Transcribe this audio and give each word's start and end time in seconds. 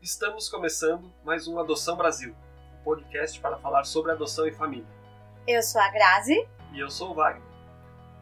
Estamos 0.00 0.48
começando 0.48 1.12
mais 1.24 1.48
um 1.48 1.58
Adoção 1.58 1.96
Brasil, 1.96 2.34
um 2.80 2.84
podcast 2.84 3.40
para 3.40 3.56
falar 3.58 3.84
sobre 3.84 4.12
adoção 4.12 4.46
e 4.46 4.52
família. 4.52 4.86
Eu 5.46 5.62
sou 5.62 5.80
a 5.80 5.88
Grazi 5.90 6.46
E 6.72 6.80
eu 6.80 6.90
sou 6.90 7.10
o 7.10 7.14
Wagner. 7.14 7.42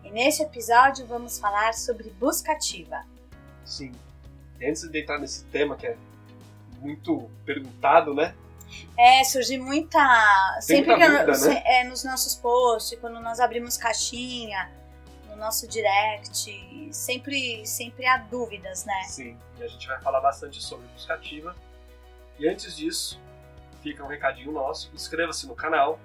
e 0.02 0.10
neste 0.10 0.42
episódio 0.42 1.06
vamos 1.06 1.38
falar 1.38 1.74
sobre 1.74 2.10
busca 2.10 2.52
ativa. 2.52 3.04
Sim. 3.64 3.92
E 4.60 4.66
antes 4.68 4.88
de 4.88 5.00
entrar 5.00 5.18
nesse 5.18 5.44
tema 5.46 5.76
que 5.76 5.86
é 5.86 5.96
muito 6.80 7.28
perguntado, 7.44 8.14
né? 8.14 8.34
É, 8.98 9.22
surge 9.24 9.56
muita. 9.58 9.98
Tem 10.66 10.76
Sempre 10.78 10.96
muita 10.96 11.06
que 11.06 11.12
dúvida, 11.12 11.34
se- 11.34 11.48
né? 11.48 11.62
é, 11.64 11.84
nos 11.84 12.02
nossos 12.02 12.34
posts, 12.34 12.98
quando 12.98 13.20
nós 13.20 13.38
abrimos 13.40 13.76
caixinha, 13.76 14.70
no 15.34 15.40
nosso 15.40 15.66
direct, 15.68 16.88
sempre, 16.92 17.66
sempre 17.66 18.06
há 18.06 18.18
dúvidas, 18.18 18.84
né? 18.84 19.02
Sim. 19.04 19.38
E 19.58 19.62
a 19.62 19.68
gente 19.68 19.86
vai 19.86 20.00
falar 20.00 20.20
bastante 20.20 20.62
sobre 20.62 20.86
busca 20.88 21.14
ativa. 21.14 21.54
E 22.38 22.48
antes 22.48 22.76
disso, 22.76 23.20
fica 23.82 24.02
um 24.02 24.06
recadinho 24.06 24.52
nosso. 24.52 24.90
Inscreva-se 24.94 25.46
no 25.46 25.54
canal, 25.54 25.98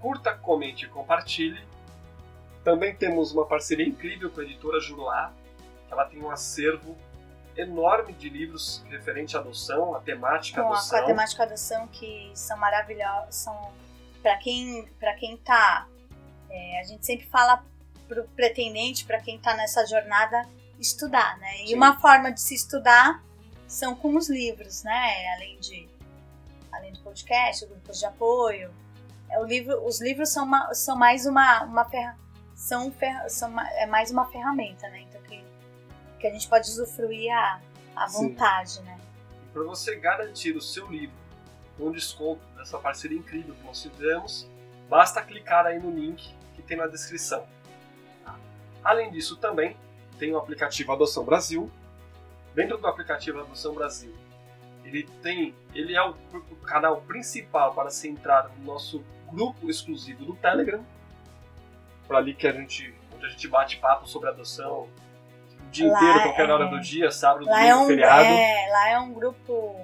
curta, 0.00 0.34
comente 0.34 0.86
e 0.86 0.88
compartilhe. 0.88 1.62
Também 2.62 2.94
temos 2.94 3.32
uma 3.32 3.44
parceria 3.46 3.86
incrível 3.86 4.30
com 4.30 4.40
a 4.40 4.44
editora 4.44 4.80
Juruá. 4.80 5.32
que 5.86 5.92
Ela 5.92 6.06
tem 6.06 6.20
um 6.22 6.30
acervo 6.30 6.96
enorme 7.56 8.12
de 8.14 8.28
livros 8.28 8.82
referente 8.88 9.36
à 9.36 9.40
adoção, 9.40 9.94
a 9.94 10.00
temática 10.00 10.60
Com 10.60 10.68
a, 10.68 10.70
com 10.70 10.76
adoção. 10.76 10.98
a 10.98 11.06
temática 11.06 11.42
adoção 11.44 11.86
que 11.88 12.32
são 12.34 12.56
maravilhosos. 12.56 13.34
São, 13.34 13.72
para 14.22 14.36
quem, 14.38 14.86
pra 14.98 15.14
quem 15.14 15.36
tá. 15.36 15.86
é, 16.50 16.80
a 16.80 16.84
gente 16.84 17.04
sempre 17.04 17.26
fala 17.26 17.64
pro 18.08 18.24
pretendente, 18.36 19.04
para 19.04 19.20
quem 19.20 19.38
tá 19.38 19.54
nessa 19.56 19.84
jornada, 19.86 20.48
estudar, 20.78 21.38
né? 21.38 21.62
E 21.62 21.68
Sim. 21.68 21.74
uma 21.74 21.98
forma 22.00 22.32
de 22.32 22.40
se 22.40 22.54
estudar 22.54 23.22
são 23.66 23.94
com 23.94 24.16
os 24.16 24.28
livros, 24.28 24.82
né? 24.82 25.34
Além 25.34 25.58
de 25.60 25.88
além 26.72 26.92
do 26.92 27.00
podcast, 27.00 27.64
grupos 27.66 27.98
de 27.98 28.06
apoio. 28.06 28.72
É, 29.30 29.38
o 29.38 29.44
livro, 29.44 29.84
os 29.86 30.00
livros 30.00 30.30
são, 30.30 30.44
uma, 30.44 30.74
são 30.74 30.96
mais 30.96 31.24
uma, 31.24 31.62
uma 31.62 31.84
ferra, 31.84 32.18
são, 32.54 32.90
ferra, 32.92 33.28
são 33.28 33.50
ma- 33.50 33.70
é 33.74 33.86
mais 33.86 34.10
uma 34.10 34.26
ferramenta, 34.26 34.88
né? 34.88 35.02
Então 35.02 35.22
que, 35.22 35.42
que 36.18 36.26
a 36.26 36.30
gente 36.32 36.48
pode 36.48 36.68
usufruir 36.68 37.32
à, 37.32 37.60
à 37.94 38.08
Sim. 38.08 38.28
vontade, 38.28 38.80
né? 38.82 38.98
Para 39.52 39.62
você 39.62 39.94
garantir 39.96 40.56
o 40.56 40.60
seu 40.60 40.90
livro 40.90 41.14
com 41.78 41.90
desconto 41.92 42.44
dessa 42.56 42.78
parceria 42.78 43.18
incrível 43.18 43.54
que 43.54 43.64
nós 43.64 43.82
fizemos, 43.82 44.48
basta 44.88 45.22
clicar 45.22 45.66
aí 45.66 45.78
no 45.78 45.90
link 45.90 46.34
que 46.54 46.62
tem 46.62 46.76
na 46.76 46.86
descrição. 46.86 47.46
Além 48.84 49.10
disso, 49.10 49.36
também 49.36 49.76
tem 50.18 50.32
o 50.32 50.38
aplicativo 50.38 50.92
Adoção 50.92 51.24
Brasil. 51.24 51.70
Dentro 52.54 52.78
do 52.78 52.86
aplicativo 52.86 53.40
Adoção 53.40 53.74
Brasil, 53.74 54.14
ele 54.84 55.04
tem, 55.22 55.54
ele 55.74 55.94
é 55.94 56.02
o, 56.02 56.14
o 56.32 56.56
canal 56.56 57.00
principal 57.00 57.74
para 57.74 57.90
se 57.90 58.08
entrar 58.08 58.48
no 58.50 58.64
nosso 58.64 59.02
grupo 59.26 59.68
exclusivo 59.68 60.24
do 60.24 60.36
Telegram. 60.36 60.84
Por 62.06 62.16
ali 62.16 62.34
que 62.34 62.46
a 62.46 62.52
gente, 62.52 62.94
onde 63.14 63.26
a 63.26 63.28
gente 63.28 63.48
bate 63.48 63.78
papo 63.78 64.06
sobre 64.06 64.28
adoção 64.28 64.88
o 65.66 65.70
dia 65.70 65.90
Lá 65.90 65.98
inteiro, 65.98 66.22
qualquer 66.22 66.48
é- 66.48 66.52
hora 66.52 66.66
do 66.66 66.80
dia, 66.80 67.10
sábado, 67.10 67.48
é, 67.48 67.52
domingo, 67.52 67.84
um, 67.84 67.86
feriado. 67.86 68.24
é, 68.24 68.68
lá 68.70 68.88
é 68.90 68.98
um 69.00 69.12
grupo, 69.12 69.80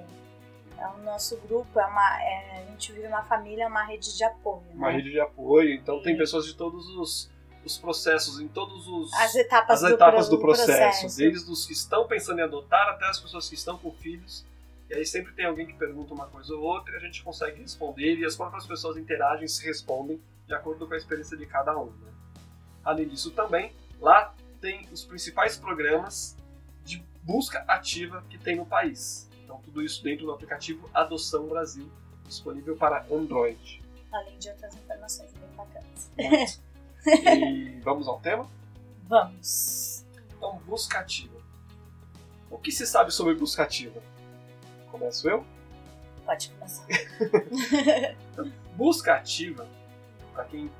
é 0.77 0.87
o 0.87 0.97
nosso 1.03 1.35
grupo, 1.41 1.79
é 1.79 1.85
uma, 1.85 2.23
é, 2.23 2.63
a 2.67 2.71
gente 2.71 2.93
vira 2.93 3.09
uma 3.09 3.23
família, 3.23 3.67
uma 3.67 3.83
rede 3.83 4.15
de 4.15 4.23
apoio. 4.23 4.63
uma 4.73 4.87
né? 4.87 4.93
rede 4.97 5.09
de 5.11 5.19
apoio, 5.19 5.73
então 5.73 6.01
tem 6.01 6.13
Sim. 6.13 6.19
pessoas 6.19 6.45
de 6.45 6.55
todos 6.55 6.87
os, 6.95 7.31
os 7.65 7.77
processos, 7.77 8.39
em 8.39 8.47
todos 8.47 8.87
os 8.87 9.13
As 9.13 9.35
etapas, 9.35 9.83
as 9.83 9.89
do, 9.89 9.95
etapas 9.95 10.27
pro- 10.27 10.37
do 10.37 10.41
processo, 10.41 11.17
desde 11.17 11.51
os 11.51 11.65
que 11.65 11.73
estão 11.73 12.07
pensando 12.07 12.39
em 12.39 12.43
adotar 12.43 12.89
até 12.89 13.05
as 13.07 13.19
pessoas 13.19 13.47
que 13.47 13.55
estão 13.55 13.77
com 13.77 13.91
filhos. 13.91 14.43
E 14.89 14.93
aí 14.95 15.05
sempre 15.05 15.31
tem 15.33 15.45
alguém 15.45 15.65
que 15.65 15.73
pergunta 15.73 16.13
uma 16.13 16.27
coisa 16.27 16.53
ou 16.53 16.61
outra 16.61 16.93
e 16.93 16.97
a 16.97 16.99
gente 16.99 17.23
consegue 17.23 17.61
responder 17.61 18.17
e 18.17 18.25
as 18.25 18.35
próprias 18.35 18.65
pessoas 18.65 18.97
interagem 18.97 19.45
e 19.45 19.49
se 19.49 19.65
respondem 19.65 20.19
de 20.47 20.53
acordo 20.53 20.85
com 20.87 20.93
a 20.93 20.97
experiência 20.97 21.37
de 21.37 21.45
cada 21.45 21.77
um. 21.77 21.85
né? 21.91 22.11
Além 22.83 23.07
disso 23.07 23.31
também, 23.31 23.71
lá 24.01 24.33
tem 24.59 24.87
os 24.91 25.05
principais 25.05 25.55
programas 25.57 26.35
de 26.83 27.01
busca 27.23 27.63
ativa 27.67 28.23
que 28.29 28.37
tem 28.37 28.55
no 28.57 28.65
país. 28.65 29.29
Então 29.43 29.61
tudo 29.63 29.81
isso 29.81 30.03
dentro 30.03 30.25
do 30.25 30.31
aplicativo 30.31 30.89
Adoção 30.93 31.47
Brasil, 31.47 31.89
disponível 32.25 32.75
para 32.75 33.05
Android. 33.09 33.81
Além 34.11 34.37
de 34.39 34.49
outras 34.49 34.73
informações 34.75 35.31
bem 35.33 35.49
bacanas. 35.55 36.59
E 37.05 37.79
vamos 37.81 38.07
ao 38.07 38.19
tema? 38.19 38.49
Vamos. 39.07 40.05
Então, 40.37 40.57
busca 40.65 40.99
ativa. 40.99 41.39
O 42.49 42.57
que 42.57 42.71
se 42.71 42.85
sabe 42.85 43.11
sobre 43.11 43.35
busca 43.35 43.63
ativa? 43.63 44.01
Começo 44.91 45.29
eu? 45.29 45.45
Pode 46.25 46.49
começar. 46.49 46.85
Busca 48.75 49.15
ativa, 49.15 49.67
para 50.33 50.45
quem 50.45 50.71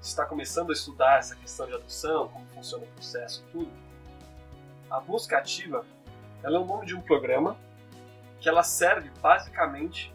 está 0.00 0.24
começando 0.24 0.70
a 0.70 0.72
estudar 0.72 1.18
essa 1.18 1.34
questão 1.34 1.66
de 1.66 1.74
adoção, 1.74 2.28
como 2.28 2.46
funciona 2.48 2.84
o 2.84 2.88
processo, 2.88 3.44
tudo, 3.50 3.70
a 4.90 5.00
busca 5.00 5.38
ativa 5.38 5.84
ela 6.42 6.58
é 6.58 6.60
o 6.60 6.64
nome 6.64 6.86
de 6.86 6.94
um 6.94 7.00
programa 7.00 7.56
que 8.40 8.48
ela 8.48 8.62
serve 8.62 9.10
basicamente 9.20 10.12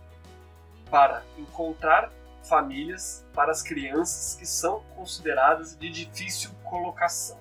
para 0.89 1.23
encontrar 1.37 2.11
famílias 2.43 3.25
para 3.33 3.51
as 3.51 3.61
crianças 3.61 4.35
que 4.35 4.45
são 4.45 4.83
consideradas 4.95 5.77
de 5.77 5.89
difícil 5.89 6.51
colocação. 6.63 7.37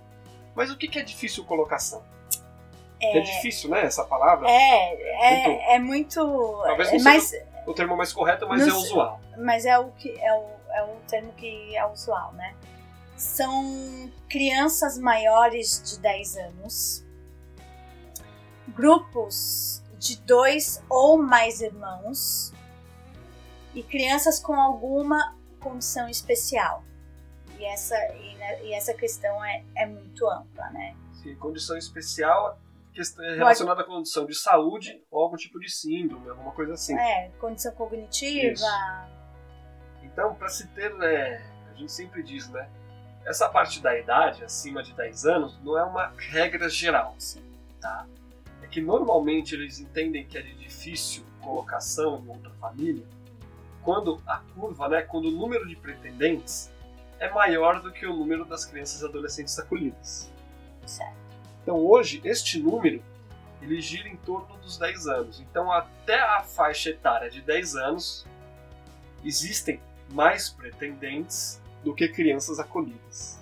Mas 0.55 0.71
o 0.71 0.77
que 0.77 0.99
é 0.99 1.03
difícil 1.03 1.45
colocação? 1.45 2.03
É, 3.01 3.19
É, 3.19 3.21
difícil, 3.21 3.71
né, 3.71 3.85
essa 3.85 4.05
palavra? 4.05 4.49
é, 4.51 4.91
Muito. 4.91 5.61
é, 5.63 5.75
é 5.75 5.79
muito. 5.79 6.63
Talvez 6.65 6.93
é 6.93 6.97
não 6.97 7.05
mais, 7.05 7.33
O 7.67 7.73
termo 7.73 7.97
mais 7.97 8.13
correto, 8.13 8.47
mas 8.49 8.67
Não 8.67 8.75
é 8.75 8.79
usual. 8.79 9.21
mas 9.39 9.65
é 9.65 9.79
o 9.79 9.91
que 9.93 10.11
é 10.21 10.35
o, 10.35 10.45
é 10.73 10.83
o 10.85 10.97
termo 11.09 11.33
que 11.33 11.77
é 11.77 11.87
usual, 11.87 12.33
né? 12.33 12.55
São 13.17 14.11
crianças 14.29 14.99
maiores 14.99 15.83
de 15.83 15.99
10 16.01 16.37
anos, 16.37 17.05
grupos 18.69 19.83
de 19.99 20.17
dois 20.23 20.83
ou 20.89 21.23
mais 21.23 21.61
irmãos 21.61 22.53
e 23.75 23.83
crianças 23.83 24.41
com 24.41 24.55
alguma 24.55 25.37
condição 25.61 26.09
especial. 26.09 26.85
E 27.59 27.65
essa, 27.65 27.97
e, 28.15 28.35
né, 28.37 28.65
e 28.65 28.73
essa 28.73 28.95
questão 28.95 29.45
é, 29.45 29.63
é 29.77 29.87
muito 29.87 30.27
ampla, 30.29 30.71
né? 30.71 30.97
Sim, 31.23 31.35
condição 31.37 31.77
especial 31.77 32.59
questão- 32.93 33.25
relacionada 33.25 33.83
à 33.83 33.85
condição 33.85 34.27
de 34.27 34.35
saúde 34.35 35.03
ou 35.11 35.23
algum 35.23 35.37
tipo 35.37 35.59
de 35.61 35.71
síndrome, 35.71 36.29
alguma 36.29 36.53
coisa 36.53 36.75
assim. 36.75 36.97
É, 36.99 37.31
condição 37.39 37.73
cognitiva, 37.73 38.53
Isso. 38.53 38.65
Então, 40.03 40.35
para 40.35 40.49
se 40.49 40.67
ter, 40.69 40.93
é, 41.03 41.43
a 41.71 41.75
gente 41.75 41.93
sempre 41.93 42.23
diz, 42.23 42.49
né? 42.49 42.69
Essa 43.25 43.49
parte 43.49 43.81
da 43.81 43.97
idade, 43.99 44.43
acima 44.43 44.83
de 44.83 44.95
10 44.95 45.27
anos, 45.27 45.59
não 45.63 45.79
é 45.79 45.85
uma 45.85 46.13
regra 46.17 46.69
geral, 46.69 47.15
sim. 47.19 47.43
tá? 47.81 48.07
É 48.63 48.67
que 48.67 48.81
normalmente 48.81 49.55
eles 49.55 49.79
entendem 49.79 50.27
que 50.27 50.37
é 50.37 50.43
de 50.43 50.55
difícil 50.55 51.25
colocação 51.41 52.23
em 52.25 52.29
outra 52.29 52.51
família 52.61 53.05
quando 53.83 54.21
a 54.27 54.39
curva, 54.55 54.89
né, 54.89 55.03
quando 55.03 55.27
o 55.27 55.31
número 55.31 55.67
de 55.69 55.77
pretendentes 55.77 56.71
é 57.19 57.29
maior 57.31 57.81
do 57.83 57.93
que 57.93 58.07
o 58.07 58.15
número 58.15 58.45
das 58.45 58.65
crianças 58.65 59.03
e 59.03 59.05
adolescentes 59.05 59.59
acolhidas. 59.59 60.31
certo. 60.87 61.17
Então 61.63 61.77
hoje, 61.77 62.21
este 62.25 62.59
número, 62.59 63.03
ele 63.61 63.81
gira 63.81 64.09
em 64.09 64.17
torno 64.17 64.57
dos 64.59 64.79
10 64.79 65.07
anos. 65.07 65.41
Então 65.41 65.71
até 65.71 66.19
a 66.19 66.43
faixa 66.43 66.91
etária 66.91 67.31
de 67.31 67.43
10 67.43 67.77
anos, 67.77 68.27
existem 69.25 69.81
mais 70.11 70.49
pretendentes 70.49 71.61
do 71.85 71.95
que 71.95 72.09
crianças 72.09 72.59
acolhidas. 72.59 73.39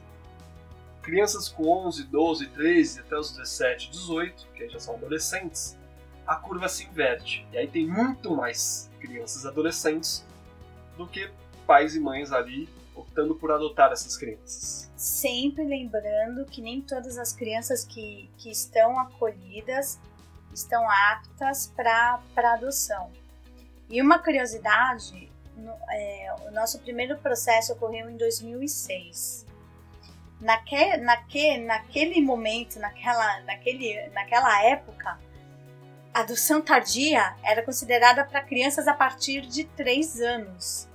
Crianças 1.03 1.49
com 1.49 1.67
11, 1.87 2.05
12, 2.05 2.49
13, 2.49 3.01
até 3.01 3.17
os 3.17 3.33
17, 3.33 3.91
18, 3.91 4.49
que 4.55 4.69
já 4.69 4.79
são 4.79 4.95
adolescentes, 4.95 5.79
a 6.27 6.37
curva 6.37 6.69
se 6.69 6.85
inverte. 6.85 7.47
E 7.53 7.57
aí 7.57 7.67
tem 7.67 7.87
muito 7.87 8.35
mais 8.35 8.91
crianças 9.01 9.45
e 9.45 9.49
adolescentes 9.49 10.27
do 10.99 11.07
que 11.07 11.31
pais 11.67 11.95
e 11.97 12.01
mães 12.01 12.33
ali 12.33 12.69
optando 12.95 13.35
por 13.37 13.51
adotar 13.53 13.93
essas 13.93 14.17
crianças. 14.17 14.91
Sempre 14.97 15.65
lembrando 15.65 16.45
que 16.45 16.61
nem 16.61 16.83
todas 16.83 17.17
as 17.17 17.33
crianças 17.33 17.85
que, 17.85 18.29
que 18.37 18.51
estão 18.51 18.99
acolhidas 18.99 19.99
estão 20.53 20.85
aptas 20.91 21.73
para 21.77 22.21
adoção. 22.37 23.11
E 23.89 24.03
uma 24.03 24.19
curiosidade, 24.19 25.31
no- 25.57 25.77
é, 25.91 26.35
o 26.49 26.51
nosso 26.51 26.81
primeiro 26.81 27.17
processo 27.19 27.73
ocorreu 27.73 28.11
em 28.11 28.17
2006. 28.17 29.47
Naque, 30.41 30.97
naque, 30.99 31.59
naquele 31.59 32.21
momento, 32.21 32.79
naquela, 32.79 33.41
naquele, 33.43 34.09
naquela 34.11 34.63
época, 34.65 35.19
a 36.19 36.21
adoção 36.21 36.61
tardia 36.61 37.35
era 37.43 37.63
considerada 37.63 38.25
para 38.25 38.41
crianças 38.43 38.87
a 38.89 38.95
partir 38.95 39.43
de 39.43 39.65
3 39.65 40.21
anos. 40.21 40.89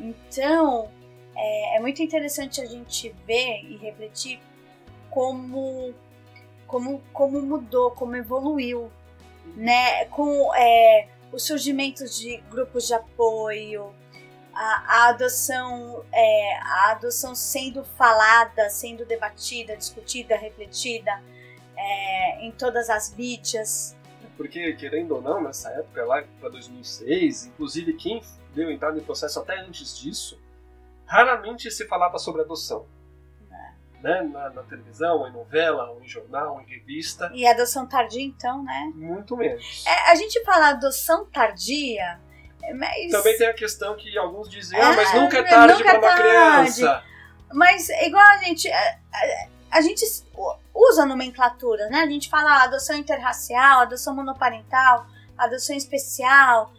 Então, 0.00 0.90
é, 1.34 1.76
é 1.76 1.80
muito 1.80 2.02
interessante 2.02 2.60
a 2.60 2.66
gente 2.66 3.14
ver 3.26 3.62
e 3.64 3.76
refletir 3.76 4.40
como, 5.10 5.94
como, 6.66 7.02
como 7.12 7.40
mudou, 7.40 7.90
como 7.92 8.16
evoluiu 8.16 8.90
né? 9.54 10.06
Com 10.06 10.54
é, 10.54 11.08
o 11.32 11.38
surgimento 11.38 12.04
de 12.08 12.38
grupos 12.50 12.86
de 12.86 12.94
apoio, 12.94 13.94
a, 14.52 15.04
a 15.04 15.08
adoção, 15.08 16.04
é, 16.12 16.58
a 16.58 16.90
adoção 16.92 17.34
sendo 17.34 17.84
falada, 17.84 18.68
sendo 18.70 19.04
debatida, 19.04 19.76
discutida, 19.76 20.36
refletida 20.36 21.22
é, 21.76 22.44
em 22.44 22.50
todas 22.50 22.90
as 22.90 23.14
mídias. 23.14 23.94
Porque, 24.36 24.74
querendo 24.74 25.14
ou 25.14 25.22
não, 25.22 25.42
nessa 25.42 25.70
época, 25.70 26.04
lá 26.04 26.22
para 26.38 26.50
2006, 26.50 27.46
inclusive 27.46 27.94
quem 27.94 28.22
deu 28.54 28.70
entrada 28.70 28.98
em 28.98 29.02
processo 29.02 29.40
até 29.40 29.58
antes 29.60 29.98
disso, 29.98 30.38
raramente 31.06 31.70
se 31.70 31.86
falava 31.86 32.18
sobre 32.18 32.42
adoção. 32.42 32.86
Né? 34.02 34.22
Na, 34.30 34.50
na, 34.50 34.62
televisão, 34.62 35.26
em 35.26 35.32
novela, 35.32 35.90
ou 35.90 36.02
em 36.02 36.06
jornal, 36.06 36.54
ou 36.54 36.60
em 36.60 36.66
revista. 36.66 37.30
E 37.34 37.46
adoção 37.46 37.86
tardia, 37.86 38.22
então, 38.22 38.62
né? 38.62 38.92
Muito 38.94 39.36
menos. 39.36 39.84
É, 39.86 40.10
a 40.10 40.14
gente 40.14 40.42
fala 40.44 40.68
adoção 40.68 41.24
tardia, 41.26 42.20
mas... 42.74 43.10
Também 43.10 43.38
tem 43.38 43.46
a 43.46 43.54
questão 43.54 43.96
que 43.96 44.16
alguns 44.18 44.50
dizem, 44.50 44.78
ah, 44.78 44.92
mas 44.92 45.14
nunca 45.14 45.38
é 45.38 45.42
tarde 45.42 45.82
para 45.82 45.98
uma 45.98 46.14
criança. 46.14 47.02
Mas, 47.52 47.88
igual 47.88 48.22
a 48.22 48.38
gente... 48.44 48.70
A, 48.70 48.98
a, 49.12 49.56
a 49.70 49.80
gente 49.80 50.04
usa 50.76 51.06
nomenclatura, 51.06 51.88
né? 51.88 52.00
A 52.00 52.06
gente 52.06 52.28
fala 52.28 52.62
adoção 52.62 52.96
interracial, 52.96 53.80
adoção 53.80 54.14
monoparental, 54.14 55.06
adoção 55.36 55.74
especial? 55.74 56.72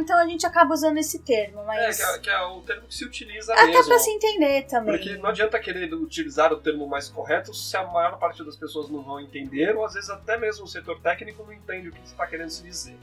Então 0.00 0.18
a 0.18 0.26
gente 0.26 0.44
acaba 0.44 0.74
usando 0.74 0.98
esse 0.98 1.20
termo, 1.20 1.64
mas... 1.64 2.00
É, 2.00 2.04
que 2.04 2.16
é, 2.16 2.18
que 2.18 2.30
é 2.30 2.40
o 2.46 2.60
termo 2.62 2.88
que 2.88 2.94
se 2.94 3.04
utiliza 3.04 3.52
Até 3.52 3.66
mesmo. 3.66 3.78
Até 3.78 3.88
pra 3.88 3.98
se 4.00 4.10
entender 4.10 4.62
também. 4.64 4.96
Porque 4.96 5.16
não 5.16 5.28
adianta 5.30 5.56
querer 5.60 5.94
utilizar 5.94 6.52
o 6.52 6.56
termo 6.56 6.84
mais 6.88 7.08
correto 7.08 7.54
se 7.54 7.76
a 7.76 7.84
maior 7.84 8.18
parte 8.18 8.44
das 8.44 8.56
pessoas 8.56 8.90
não 8.90 9.02
vão 9.02 9.20
entender, 9.20 9.76
ou 9.76 9.84
às 9.84 9.94
vezes 9.94 10.10
até 10.10 10.36
mesmo 10.36 10.64
o 10.64 10.68
setor 10.68 11.00
técnico 11.00 11.44
não 11.44 11.52
entende 11.52 11.90
o 11.90 11.92
que 11.92 12.04
está 12.04 12.26
querendo 12.26 12.50
se 12.50 12.60
dizer. 12.60 12.98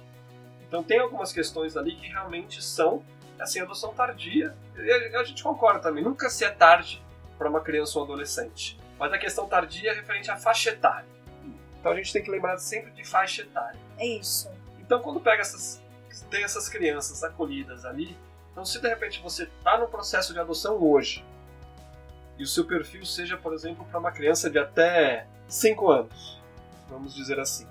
Então 0.67 0.83
tem 0.83 0.99
algumas 0.99 1.31
questões 1.31 1.77
ali 1.77 1.95
que 1.95 2.07
realmente 2.07 2.61
são, 2.61 3.01
assim, 3.39 3.61
adoção 3.61 3.93
tardia. 3.93 4.53
E 4.75 5.15
a 5.15 5.23
gente 5.23 5.41
concorda 5.43 5.79
também, 5.79 6.03
nunca 6.03 6.29
se 6.29 6.43
é 6.43 6.49
tarde 6.49 7.01
para 7.37 7.49
uma 7.49 7.61
criança 7.61 7.97
ou 7.99 8.03
adolescente. 8.03 8.77
Mas 8.97 9.11
a 9.13 9.17
questão 9.17 9.47
tardia 9.47 9.91
é 9.91 9.93
referente 9.93 10.31
à 10.31 10.37
faixa 10.37 10.69
etária. 10.69 11.07
Então 11.79 11.91
a 11.91 11.95
gente 11.95 12.11
tem 12.11 12.23
que 12.23 12.31
lembrar 12.31 12.57
sempre 12.57 12.91
de 12.91 13.03
faixa 13.03 13.41
etária. 13.41 13.79
É 13.97 14.05
isso. 14.05 14.49
Então 14.79 15.01
quando 15.01 15.19
pega 15.19 15.41
essas, 15.41 15.81
tem 16.29 16.43
essas 16.43 16.69
crianças 16.69 17.23
acolhidas 17.23 17.85
ali, 17.85 18.17
então 18.51 18.65
se 18.65 18.79
de 18.79 18.87
repente 18.87 19.21
você 19.21 19.43
está 19.43 19.77
no 19.77 19.87
processo 19.87 20.33
de 20.33 20.39
adoção 20.39 20.81
hoje 20.81 21.23
e 22.37 22.43
o 22.43 22.47
seu 22.47 22.65
perfil 22.65 23.05
seja, 23.05 23.37
por 23.37 23.53
exemplo, 23.53 23.85
para 23.85 23.99
uma 23.99 24.11
criança 24.11 24.49
de 24.49 24.57
até 24.57 25.27
5 25.47 25.91
anos, 25.91 26.41
vamos 26.89 27.13
dizer 27.13 27.39
assim. 27.39 27.67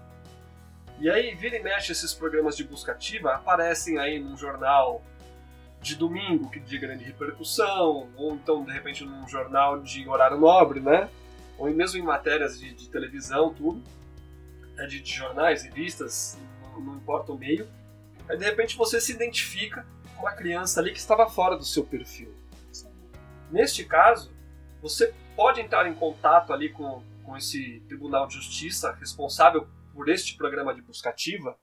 E 1.00 1.10
aí, 1.10 1.34
vira 1.34 1.56
e 1.56 1.62
mexe, 1.62 1.92
esses 1.92 2.14
programas 2.14 2.56
de 2.56 2.64
busca 2.64 2.92
ativa 2.92 3.34
aparecem 3.34 3.98
aí 3.98 4.20
num 4.20 4.36
jornal 4.36 5.02
de 5.84 5.96
domingo, 5.96 6.50
que 6.50 6.58
de 6.58 6.78
grande 6.78 7.04
repercussão, 7.04 8.08
ou 8.16 8.34
então, 8.34 8.64
de 8.64 8.72
repente, 8.72 9.04
num 9.04 9.28
jornal 9.28 9.82
de 9.82 10.08
horário 10.08 10.38
nobre, 10.38 10.80
né? 10.80 11.10
Ou 11.58 11.70
mesmo 11.70 11.98
em 11.98 12.02
matérias 12.02 12.58
de, 12.58 12.74
de 12.74 12.88
televisão, 12.88 13.52
tudo, 13.52 13.82
né? 14.74 14.86
de, 14.86 15.00
de, 15.00 15.12
jornais, 15.12 15.62
revistas, 15.62 16.38
não, 16.62 16.80
não 16.80 16.96
importa 16.96 17.32
o 17.32 17.38
meio. 17.38 17.68
Aí, 18.28 18.36
de 18.38 18.44
repente, 18.44 18.76
você 18.76 18.98
se 18.98 19.12
identifica 19.12 19.86
com 20.16 20.22
uma 20.22 20.32
criança 20.32 20.80
ali 20.80 20.90
que 20.90 20.98
estava 20.98 21.28
fora 21.28 21.56
do 21.56 21.64
seu 21.64 21.84
perfil. 21.84 22.34
Neste 23.50 23.84
caso, 23.84 24.32
você 24.80 25.14
pode 25.36 25.60
entrar 25.60 25.86
em 25.86 25.94
contato 25.94 26.52
ali 26.52 26.70
com, 26.70 27.04
com 27.22 27.36
esse 27.36 27.80
Tribunal 27.88 28.26
de 28.26 28.34
Justiça 28.34 28.92
responsável 28.92 29.68
por 29.92 30.08
este 30.08 30.36
programa 30.36 30.74
de 30.74 30.80
busca 30.80 31.10
ativa 31.10 31.56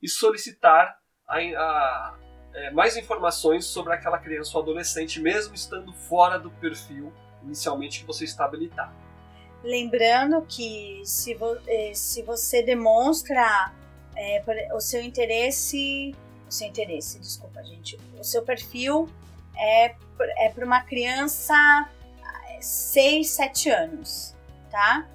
e 0.00 0.08
solicitar 0.08 0.98
a, 1.28 1.38
a, 1.38 2.18
é, 2.54 2.70
mais 2.70 2.96
informações 2.96 3.64
sobre 3.64 3.92
aquela 3.94 4.18
criança 4.18 4.56
ou 4.56 4.62
adolescente, 4.62 5.20
mesmo 5.20 5.54
estando 5.54 5.92
fora 5.92 6.38
do 6.38 6.50
perfil 6.50 7.12
inicialmente 7.42 8.00
que 8.00 8.06
você 8.06 8.24
está 8.24 8.44
habilitado. 8.44 8.92
Lembrando 9.64 10.42
que 10.42 11.02
se, 11.04 11.34
vo, 11.34 11.56
é, 11.66 11.92
se 11.94 12.22
você 12.22 12.62
demonstra 12.62 13.72
é, 14.16 14.42
o 14.74 14.80
seu 14.80 15.00
interesse, 15.00 16.14
o 16.48 16.52
seu 16.52 16.66
interesse, 16.66 17.18
desculpa 17.18 17.62
gente, 17.62 17.98
o 18.18 18.24
seu 18.24 18.42
perfil 18.42 19.08
é, 19.56 19.94
é 20.38 20.48
para 20.48 20.64
uma 20.64 20.82
criança 20.82 21.88
6, 22.60 23.28
7 23.28 23.70
anos, 23.70 24.34
tá? 24.70 25.06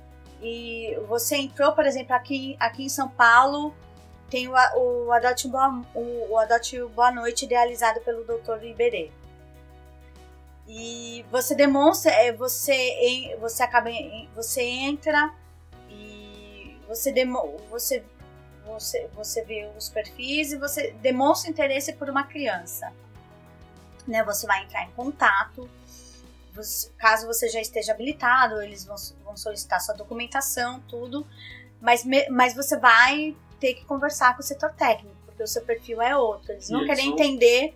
E 0.42 0.98
você 1.08 1.38
entrou, 1.38 1.74
por 1.74 1.86
exemplo, 1.86 2.14
aqui, 2.14 2.56
aqui 2.60 2.84
em 2.84 2.90
São 2.90 3.10
Paulo, 3.10 3.74
tem 4.30 4.48
o, 4.48 4.54
o, 4.54 5.12
Adote 5.12 5.48
Boa, 5.48 5.82
o, 5.94 6.32
o 6.32 6.38
Adote 6.38 6.82
Boa 6.96 7.12
Noite, 7.12 7.46
idealizado 7.46 8.02
pelo 8.02 8.24
Dr. 8.24 8.64
Iberê. 8.64 9.12
E 10.68 11.26
você 11.32 11.56
demonstra, 11.56 12.12
é, 12.12 12.34
você, 12.34 13.38
você 13.40 13.64
acaba, 13.64 13.90
você 14.36 14.62
entra 14.62 15.34
e 15.90 16.78
você, 16.88 17.12
demo, 17.12 17.58
você, 17.70 18.04
você, 18.66 19.10
você 19.14 19.44
vê 19.46 19.70
os 19.78 19.88
perfis 19.88 20.52
e 20.52 20.58
você 20.58 20.92
demonstra 21.02 21.50
interesse 21.50 21.94
por 21.94 22.10
uma 22.10 22.24
criança. 22.24 22.92
Né? 24.06 24.24
Você 24.26 24.46
vai 24.46 24.64
entrar 24.64 24.84
em 24.84 24.92
contato 24.92 25.70
caso 26.98 27.28
você 27.28 27.50
já 27.50 27.62
esteja 27.62 27.92
habilitado, 27.92 28.62
eles 28.62 28.86
vão, 28.86 28.96
vão 29.24 29.38
solicitar 29.38 29.82
sua 29.82 29.96
documentação, 29.96 30.80
tudo, 30.82 31.28
mas, 31.82 32.04
mas 32.30 32.56
você 32.56 32.78
vai 32.78 33.36
ter 33.60 33.74
que 33.74 33.86
conversar 33.86 34.36
com 34.36 34.42
o 34.42 34.44
setor 34.44 34.72
técnico, 34.74 35.16
porque 35.26 35.44
o 35.44 35.48
seu 35.48 35.64
perfil 35.64 36.02
é 36.02 36.16
outro. 36.16 36.52
Eles 36.52 36.70
vão 36.70 36.86
querer 36.86 37.02
entender 37.02 37.76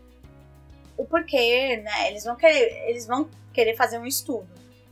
o 0.98 1.06
porquê, 1.06 1.78
né? 1.78 2.10
Eles 2.10 2.24
vão 2.24 2.36
querer, 2.36 2.89
eles 2.89 3.07
vão 3.07 3.30
querer 3.54 3.75
fazer 3.75 3.98
um 3.98 4.06
estudo. 4.06 4.48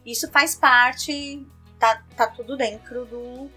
Isso 0.06 0.30
faz 0.32 0.56
parte, 0.56 1.46
tá, 1.78 2.04
tá 2.16 2.28
tudo 2.28 2.58
dentro 2.58 3.06
do, 3.06 3.50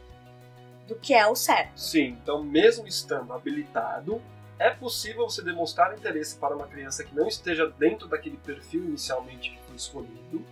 do 0.87 0.94
que 0.96 1.14
é 1.14 1.26
o 1.26 1.34
certo. 1.34 1.79
Sim, 1.79 2.19
então 2.23 2.43
mesmo 2.43 2.87
estando 2.87 3.32
habilitado, 3.32 4.20
é 4.58 4.70
possível 4.70 5.28
você 5.28 5.43
demonstrar 5.43 5.96
interesse 5.96 6.37
para 6.37 6.55
uma 6.55 6.67
criança 6.67 7.02
que 7.02 7.14
não 7.14 7.26
esteja 7.26 7.67
dentro 7.67 8.06
daquele 8.06 8.37
perfil 8.37 8.85
inicialmente 8.85 9.50
que 9.50 9.58
foi 9.67 9.76
escolhido, 9.76 10.44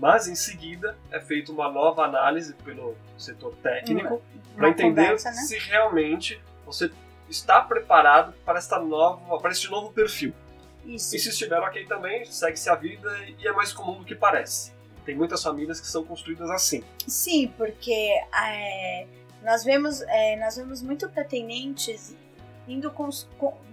mas 0.00 0.26
em 0.26 0.34
seguida 0.34 0.96
é 1.10 1.20
feita 1.20 1.52
uma 1.52 1.70
nova 1.70 2.02
análise 2.02 2.54
pelo 2.54 2.96
setor 3.18 3.54
técnico 3.62 4.22
para 4.56 4.70
entender 4.70 5.02
conversa, 5.02 5.30
né? 5.30 5.42
se 5.42 5.58
realmente 5.58 6.40
você 6.64 6.90
está 7.28 7.60
preparado 7.60 8.32
para 8.44 8.58
esta 8.58 8.78
nova, 8.78 9.38
para 9.38 9.50
este 9.52 9.70
novo 9.70 9.92
perfil. 9.92 10.32
Isso. 10.86 11.14
E 11.14 11.18
se 11.18 11.28
estiver 11.28 11.60
ok 11.60 11.84
também, 11.84 12.24
segue-se 12.24 12.70
a 12.70 12.74
vida 12.74 13.10
e 13.38 13.46
é 13.46 13.52
mais 13.52 13.74
comum 13.74 13.98
do 13.98 14.04
que 14.04 14.14
parece. 14.14 14.72
Tem 15.04 15.14
muitas 15.14 15.42
famílias 15.42 15.78
que 15.78 15.86
são 15.86 16.02
construídas 16.02 16.48
assim. 16.50 16.82
Sim, 17.06 17.52
porque 17.58 18.10
é, 18.34 19.06
nós 19.42 19.62
vemos 19.62 20.00
é, 20.00 20.36
nós 20.36 20.56
vemos 20.56 20.80
muito 20.80 21.10
pretendentes 21.10 22.16
indo 22.66 22.90
cons 22.90 23.28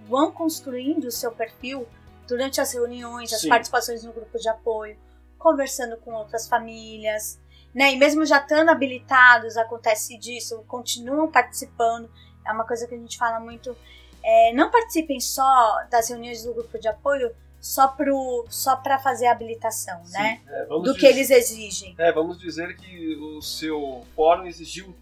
vão 0.06 0.30
construindo 0.30 1.04
o 1.04 1.10
seu 1.10 1.32
perfil 1.32 1.88
durante 2.26 2.60
as 2.60 2.74
reuniões, 2.74 3.32
as 3.32 3.40
Sim. 3.40 3.48
participações 3.48 4.04
no 4.04 4.12
grupo 4.12 4.38
de 4.38 4.48
apoio, 4.48 4.96
conversando 5.38 5.96
com 5.98 6.12
outras 6.12 6.48
famílias, 6.48 7.38
né? 7.74 7.92
E 7.92 7.96
mesmo 7.96 8.26
já 8.26 8.38
estando 8.38 8.70
habilitados, 8.70 9.56
acontece 9.56 10.18
disso, 10.18 10.64
continuam 10.66 11.30
participando. 11.30 12.10
É 12.46 12.52
uma 12.52 12.64
coisa 12.64 12.86
que 12.86 12.94
a 12.94 12.98
gente 12.98 13.16
fala 13.16 13.38
muito. 13.40 13.76
É, 14.22 14.52
não 14.52 14.70
participem 14.70 15.20
só 15.20 15.84
das 15.90 16.08
reuniões 16.08 16.42
do 16.42 16.52
grupo 16.52 16.78
de 16.78 16.88
apoio 16.88 17.30
só 17.60 17.88
para 17.88 18.12
só 18.48 18.80
fazer 19.02 19.26
a 19.26 19.32
habilitação, 19.32 20.04
Sim, 20.04 20.12
né? 20.12 20.40
É, 20.48 20.66
do 20.66 20.82
dizer, 20.82 20.98
que 20.98 21.06
eles 21.06 21.30
exigem. 21.30 21.94
É, 21.98 22.12
vamos 22.12 22.38
dizer 22.38 22.76
que 22.76 23.16
o 23.16 23.42
seu 23.42 24.04
fórum 24.14 24.46
exigiu 24.46 24.94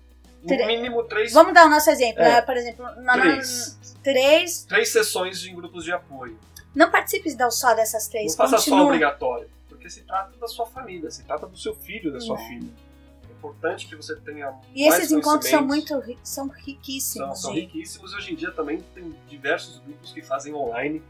no 0.42 0.66
mínimo 0.66 1.02
três. 1.04 1.32
Vamos 1.32 1.52
dar 1.52 1.66
o 1.66 1.70
nosso 1.70 1.90
exemplo, 1.90 2.22
é, 2.22 2.34
né? 2.34 2.42
Por 2.42 2.56
exemplo, 2.56 2.84
na, 3.02 3.12
três. 3.14 3.78
três. 4.02 4.64
Três 4.64 4.88
sessões 4.88 5.44
em 5.44 5.54
grupos 5.54 5.84
de 5.84 5.92
apoio. 5.92 6.38
Não 6.74 6.90
participe 6.90 7.30
só 7.50 7.74
dessas 7.74 8.08
três. 8.08 8.36
Não 8.36 8.48
faça 8.48 8.58
só 8.58 8.84
obrigatório, 8.84 9.48
porque 9.86 9.90
se 9.90 10.02
trata 10.02 10.36
da 10.38 10.48
sua 10.48 10.66
família, 10.66 11.10
se 11.10 11.24
trata 11.24 11.46
do 11.46 11.56
seu 11.56 11.74
filho, 11.74 12.12
da 12.12 12.20
sua 12.20 12.38
é. 12.38 12.48
filha. 12.48 12.70
É 13.28 13.32
importante 13.32 13.86
que 13.86 13.94
você 13.94 14.16
tenha. 14.16 14.52
E 14.74 14.86
esses 14.88 15.12
encontros 15.12 15.50
são 15.50 15.64
muito 15.64 16.02
são 16.22 16.48
riquíssimos. 16.48 17.40
São, 17.40 17.50
são 17.50 17.52
riquíssimos. 17.52 18.12
Hoje 18.12 18.32
em 18.32 18.36
dia 18.36 18.50
também 18.50 18.80
tem 18.94 19.14
diversos 19.28 19.78
grupos 19.78 20.12
que 20.12 20.22
fazem 20.22 20.52
online. 20.54 21.02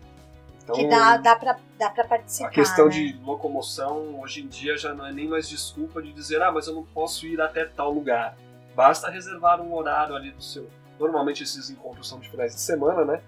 Então, 0.63 0.75
que 0.75 0.89
dá, 0.89 1.17
dá 1.17 1.37
para 1.37 1.59
dá 1.79 1.91
pra 1.91 2.05
participar. 2.05 2.49
A 2.49 2.51
questão 2.51 2.87
né? 2.87 2.91
de 2.91 3.21
locomoção 3.25 4.21
hoje 4.21 4.43
em 4.43 4.49
dia 4.49 4.77
já 4.77 4.93
não 4.93 5.07
é 5.07 5.13
nem 5.13 5.29
mais 5.29 5.49
desculpa 5.49 6.03
de 6.03 6.13
dizer, 6.13 6.43
ah, 6.43 6.51
mas 6.51 6.67
eu 6.67 6.75
não 6.75 6.85
posso 6.85 7.27
ir 7.27 7.41
até 7.41 7.65
tal 7.65 7.93
lugar 7.93 8.37
Basta 8.75 9.09
reservar 9.09 9.59
um 9.63 9.73
horário 9.75 10.15
ali 10.15 10.33
do 10.33 10.43
seu. 10.43 10.69
Normalmente 11.01 11.43
esses 11.43 11.71
encontros 11.71 12.07
são 12.07 12.21
de 12.21 12.29
finais 12.29 12.55
de 12.55 12.61
semana, 12.61 13.07
né? 13.07 13.23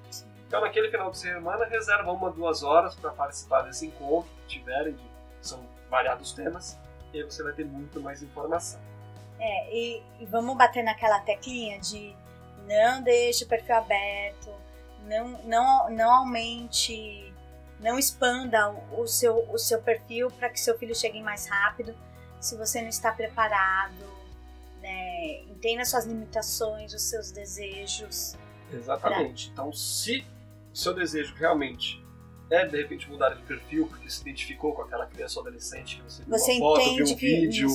Então 0.46 0.60
naquele 0.60 0.90
final 0.90 1.10
de 1.10 1.16
semana 1.16 1.64
reserva 1.64 2.12
uma, 2.12 2.30
duas 2.30 2.62
horas 2.62 2.94
para 2.94 3.10
participar 3.12 3.62
desse 3.62 3.86
encontro 3.86 4.28
que 4.42 4.58
tiverem, 4.58 4.92
de, 4.92 5.17
são 5.48 5.60
variados 5.90 6.32
temas, 6.32 6.78
e 7.12 7.18
aí 7.18 7.24
você 7.24 7.42
vai 7.42 7.52
ter 7.52 7.64
muito 7.64 8.00
mais 8.00 8.22
informação. 8.22 8.80
É, 9.40 9.74
e, 9.74 10.02
e 10.20 10.26
vamos 10.26 10.56
bater 10.56 10.82
naquela 10.82 11.20
teclinha 11.20 11.78
de 11.78 12.12
Não 12.66 13.00
deixe 13.02 13.44
o 13.44 13.48
perfil 13.48 13.76
aberto, 13.76 14.52
não, 15.04 15.28
não, 15.44 15.90
não 15.90 16.10
aumente, 16.10 17.32
não 17.80 17.98
expanda 17.98 18.68
o 18.96 19.06
seu, 19.06 19.48
o 19.50 19.58
seu 19.58 19.80
perfil 19.80 20.30
para 20.30 20.50
que 20.50 20.60
seu 20.60 20.76
filho 20.78 20.94
chegue 20.94 21.22
mais 21.22 21.46
rápido 21.46 21.94
se 22.40 22.56
você 22.56 22.80
não 22.80 22.88
está 22.88 23.10
preparado, 23.12 24.04
né? 24.80 25.40
entenda 25.58 25.84
suas 25.84 26.04
limitações, 26.04 26.92
os 26.94 27.02
seus 27.02 27.30
desejos. 27.30 28.36
Exatamente. 28.72 29.46
Pra... 29.46 29.52
Então, 29.52 29.72
se 29.72 30.24
o 30.72 30.76
seu 30.76 30.94
desejo 30.94 31.34
realmente 31.34 32.04
é 32.50 32.66
de 32.66 32.76
repente 32.76 33.08
mudar 33.10 33.30
de 33.30 33.42
perfil 33.42 33.86
porque 33.86 34.08
se 34.10 34.22
identificou 34.22 34.72
com 34.72 34.82
aquela 34.82 35.06
criança 35.06 35.38
ou 35.38 35.46
adolescente 35.46 35.96
que 35.96 36.02
você 36.02 36.22
viu 36.22 36.30
você 36.30 36.52
uma 36.52 36.76
foto, 36.76 36.94
viu 36.94 37.04
um 37.04 37.08
que, 37.08 37.14
vídeo, 37.14 37.68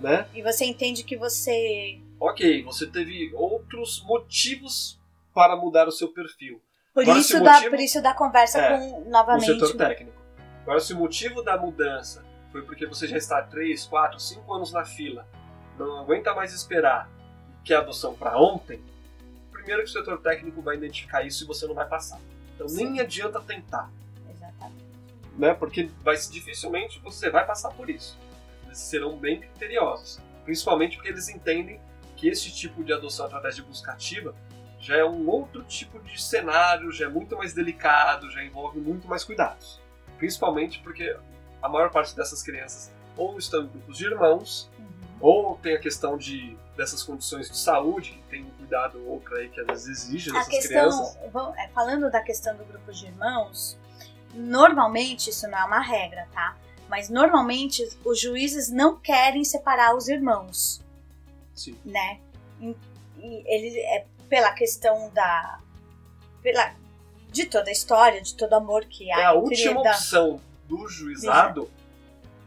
né? 0.00 0.26
E 0.34 0.42
você 0.42 0.64
entende 0.64 1.04
que 1.04 1.16
você 1.16 2.00
Ok, 2.18 2.62
você 2.62 2.86
teve 2.86 3.30
outros 3.34 4.02
motivos 4.04 4.98
para 5.34 5.54
mudar 5.54 5.86
o 5.86 5.92
seu 5.92 6.08
perfil. 6.08 6.60
Por, 6.94 7.02
Agora, 7.02 7.18
isso, 7.18 7.42
da, 7.42 7.52
motivo, 7.52 7.70
por 7.70 7.80
isso 7.80 8.02
da 8.02 8.14
conversa 8.14 8.58
é, 8.58 8.78
com 8.78 9.10
novamente. 9.10 9.50
O 9.50 9.54
setor 9.54 9.76
técnico. 9.76 10.16
Agora, 10.62 10.80
se 10.80 10.94
o 10.94 10.96
motivo 10.96 11.42
da 11.42 11.58
mudança 11.58 12.24
foi 12.50 12.62
porque 12.62 12.86
você 12.86 13.06
já 13.06 13.18
está 13.18 13.42
3, 13.42 13.84
4, 13.84 14.18
5 14.18 14.54
anos 14.54 14.72
na 14.72 14.82
fila, 14.82 15.28
não 15.78 16.00
aguenta 16.00 16.34
mais 16.34 16.54
esperar 16.54 17.10
e 17.60 17.66
quer 17.66 17.76
adoção 17.76 18.14
para 18.14 18.40
ontem, 18.40 18.82
primeiro 19.52 19.82
que 19.82 19.90
o 19.90 19.92
setor 19.92 20.18
técnico 20.22 20.62
vai 20.62 20.76
identificar 20.76 21.22
isso 21.22 21.44
e 21.44 21.46
você 21.46 21.66
não 21.66 21.74
vai 21.74 21.86
passar. 21.86 22.18
Então 22.54 22.66
Sim. 22.66 22.92
nem 22.92 23.00
adianta 23.00 23.40
tentar. 23.40 23.90
Né? 25.36 25.54
Porque 25.54 25.90
vai, 26.02 26.16
dificilmente 26.16 26.98
você 27.00 27.30
vai 27.30 27.46
passar 27.46 27.70
por 27.70 27.90
isso. 27.90 28.18
Eles 28.64 28.78
serão 28.78 29.16
bem 29.16 29.40
criteriosos. 29.40 30.20
Principalmente 30.44 30.96
porque 30.96 31.10
eles 31.10 31.28
entendem 31.28 31.80
que 32.16 32.28
esse 32.28 32.50
tipo 32.52 32.82
de 32.82 32.92
adoção 32.92 33.26
através 33.26 33.56
de 33.56 33.62
busca 33.62 33.92
ativa 33.92 34.34
já 34.80 34.96
é 34.96 35.04
um 35.04 35.28
outro 35.28 35.62
tipo 35.64 35.98
de 36.00 36.20
cenário, 36.20 36.92
já 36.92 37.06
é 37.06 37.08
muito 37.08 37.36
mais 37.36 37.52
delicado, 37.52 38.30
já 38.30 38.42
envolve 38.42 38.78
muito 38.78 39.08
mais 39.08 39.24
cuidados. 39.24 39.80
Principalmente 40.16 40.80
porque 40.80 41.16
a 41.60 41.68
maior 41.68 41.90
parte 41.90 42.14
dessas 42.14 42.42
crianças 42.42 42.92
ou 43.16 43.38
estão 43.38 43.64
em 43.64 43.66
grupos 43.66 43.96
de 43.96 44.04
irmãos, 44.04 44.70
uhum. 44.78 44.86
ou 45.20 45.56
tem 45.56 45.74
a 45.74 45.80
questão 45.80 46.16
de 46.16 46.56
dessas 46.76 47.02
condições 47.02 47.50
de 47.50 47.56
saúde, 47.56 48.10
que 48.12 48.22
tem 48.28 48.44
um 48.44 48.50
cuidado 48.50 49.02
outro 49.08 49.34
aí 49.36 49.48
que 49.48 49.58
às 49.60 49.66
vezes 49.66 49.86
exige 49.86 50.30
dessas 50.30 50.48
questão, 50.48 50.90
crianças. 50.90 51.18
É, 51.56 51.68
falando 51.68 52.10
da 52.10 52.20
questão 52.20 52.54
do 52.54 52.64
grupo 52.64 52.92
de 52.92 53.06
irmãos, 53.06 53.78
normalmente 54.36 55.30
isso 55.30 55.48
não 55.48 55.58
é 55.58 55.64
uma 55.64 55.80
regra, 55.80 56.28
tá? 56.32 56.56
Mas 56.88 57.08
normalmente 57.08 57.86
os 58.04 58.20
juízes 58.20 58.70
não 58.70 58.96
querem 58.96 59.44
separar 59.44 59.96
os 59.96 60.08
irmãos. 60.08 60.80
Sim. 61.54 61.76
Né? 61.84 62.20
E, 62.60 62.76
ele 63.18 63.78
é 63.80 64.06
pela 64.28 64.52
questão 64.52 65.10
da 65.10 65.60
pela 66.42 66.74
de 67.30 67.46
toda 67.46 67.68
a 67.68 67.72
história, 67.72 68.20
de 68.22 68.34
todo 68.34 68.54
amor 68.54 68.84
que 68.84 69.10
há. 69.10 69.20
É 69.20 69.24
a 69.24 69.32
última 69.32 69.82
da... 69.82 69.90
opção 69.90 70.40
do 70.68 70.88
juizado 70.88 71.70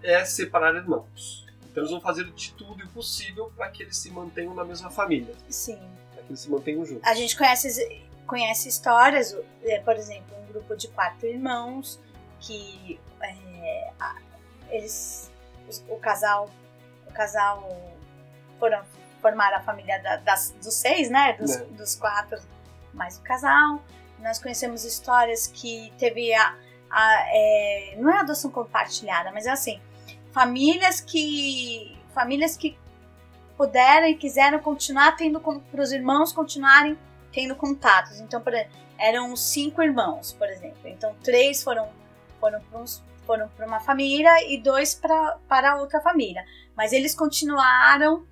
é 0.02 0.24
separar 0.26 0.76
irmãos. 0.76 1.46
Então 1.72 1.84
eles 1.84 1.92
vão 1.92 2.02
fazer 2.02 2.26
de 2.32 2.54
tudo 2.54 2.84
o 2.84 2.88
possível 2.90 3.52
para 3.56 3.70
que 3.70 3.84
eles 3.84 3.98
se 3.98 4.10
mantenham 4.10 4.54
na 4.54 4.64
mesma 4.64 4.90
família. 4.90 5.36
Sim. 5.50 5.80
Para 6.14 6.24
que 6.24 6.30
eles 6.32 6.40
se 6.40 6.50
mantenham 6.50 6.86
juntos. 6.86 7.04
A 7.08 7.14
gente 7.14 7.38
conhece, 7.38 8.02
conhece 8.30 8.70
histórias, 8.70 9.36
é, 9.64 9.80
por 9.80 9.96
exemplo, 9.96 10.38
um 10.38 10.46
grupo 10.46 10.76
de 10.76 10.88
quatro 10.90 11.28
irmãos 11.28 12.00
que 12.40 13.00
é, 13.22 13.92
eles, 14.70 15.32
o, 15.90 15.96
o, 15.96 16.00
casal, 16.00 16.50
o 17.08 17.12
casal 17.12 17.68
foram 18.60 18.84
formar 19.20 19.52
a 19.54 19.62
família 19.62 20.02
da, 20.02 20.18
das, 20.18 20.52
dos 20.64 20.76
seis, 20.76 21.10
né? 21.10 21.34
Dos, 21.34 21.56
é. 21.56 21.66
dos 21.66 21.96
quatro 21.96 22.40
mais 22.94 23.18
o 23.18 23.22
casal. 23.22 23.82
Nós 24.20 24.40
conhecemos 24.40 24.86
histórias 24.86 25.48
que 25.48 25.92
teve 25.98 26.34
a, 26.34 26.56
a, 26.90 27.26
é, 27.30 27.96
não 27.98 28.12
é 28.12 28.20
adoção 28.20 28.52
compartilhada, 28.52 29.32
mas 29.32 29.48
é 29.48 29.52
assim, 29.52 29.82
famílias 30.32 31.02
que 31.02 31.98
famílias 32.14 32.56
que 32.56 32.78
puderam 33.58 34.08
e 34.08 34.16
quiseram 34.16 34.60
continuar 34.60 35.16
tendo 35.16 35.40
para 35.40 35.82
os 35.82 35.92
irmãos 35.92 36.32
continuarem 36.32 36.98
tendo 37.32 37.56
contatos. 37.56 38.20
Então, 38.20 38.42
por 38.42 38.54
exemplo, 38.54 38.78
eram 38.98 39.36
cinco 39.36 39.82
irmãos, 39.82 40.34
por 40.34 40.50
exemplo. 40.50 40.88
Então, 40.88 41.16
três 41.24 41.64
foram 41.64 41.90
foram 42.40 42.62
para 42.62 42.86
foram 43.26 43.48
para 43.50 43.68
uma 43.68 43.80
família 43.80 44.52
e 44.52 44.60
dois 44.60 44.96
para 44.96 45.38
para 45.48 45.78
outra 45.78 46.02
família. 46.02 46.44
Mas 46.76 46.94
eles 46.94 47.14
continuaram 47.14 48.26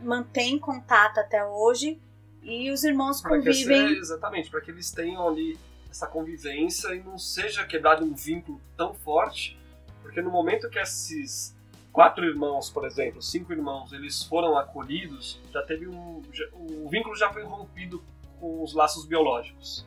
mantém 0.00 0.58
contato 0.58 1.18
até 1.18 1.44
hoje 1.44 2.00
e 2.42 2.70
os 2.70 2.84
irmãos 2.84 3.20
convivem. 3.20 3.88
Ser, 3.88 3.98
exatamente, 3.98 4.50
para 4.50 4.60
que 4.60 4.70
eles 4.70 4.90
tenham 4.90 5.26
ali 5.26 5.58
essa 5.90 6.06
convivência 6.06 6.94
e 6.94 7.02
não 7.02 7.18
seja 7.18 7.64
quebrado 7.64 8.04
um 8.04 8.14
vínculo 8.14 8.60
tão 8.76 8.94
forte, 8.94 9.58
porque 10.00 10.22
no 10.22 10.30
momento 10.30 10.70
que 10.70 10.78
esses 10.78 11.54
quatro 11.92 12.24
irmãos, 12.24 12.70
por 12.70 12.86
exemplo, 12.86 13.20
cinco 13.20 13.52
irmãos, 13.52 13.92
eles 13.92 14.22
foram 14.22 14.56
acolhidos, 14.56 15.40
já 15.52 15.62
teve 15.62 15.86
um, 15.86 16.22
já, 16.32 16.44
o 16.54 16.88
vínculo 16.88 17.14
já 17.14 17.30
foi 17.30 17.42
rompido 17.44 18.02
com 18.40 18.62
os 18.62 18.72
laços 18.72 19.04
biológicos. 19.04 19.86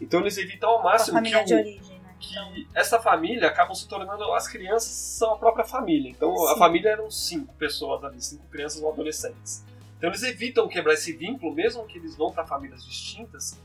Então 0.00 0.20
eles 0.20 0.36
evitam 0.38 0.70
ao 0.70 0.82
máximo 0.82 1.22
que, 1.22 1.34
o, 1.34 1.38
origem, 1.38 1.98
né? 2.00 2.14
que 2.18 2.32
então... 2.32 2.66
essa 2.74 2.98
família 2.98 3.46
acabam 3.48 3.74
se 3.74 3.86
tornando 3.86 4.24
as 4.32 4.48
crianças 4.48 4.90
são 4.90 5.34
a 5.34 5.38
própria 5.38 5.64
família. 5.64 6.10
Então 6.10 6.34
Sim. 6.34 6.52
a 6.52 6.56
família 6.56 6.90
eram 6.90 7.10
cinco 7.10 7.54
pessoas 7.54 8.02
ali, 8.02 8.20
cinco 8.20 8.44
crianças 8.48 8.82
ou 8.82 8.90
adolescentes. 8.90 9.64
Então 9.98 10.10
eles 10.10 10.22
evitam 10.22 10.66
quebrar 10.66 10.94
esse 10.94 11.12
vínculo, 11.12 11.54
mesmo 11.54 11.86
que 11.86 11.98
eles 11.98 12.16
vão 12.16 12.32
para 12.32 12.44
famílias 12.44 12.84
distintas, 12.84 13.58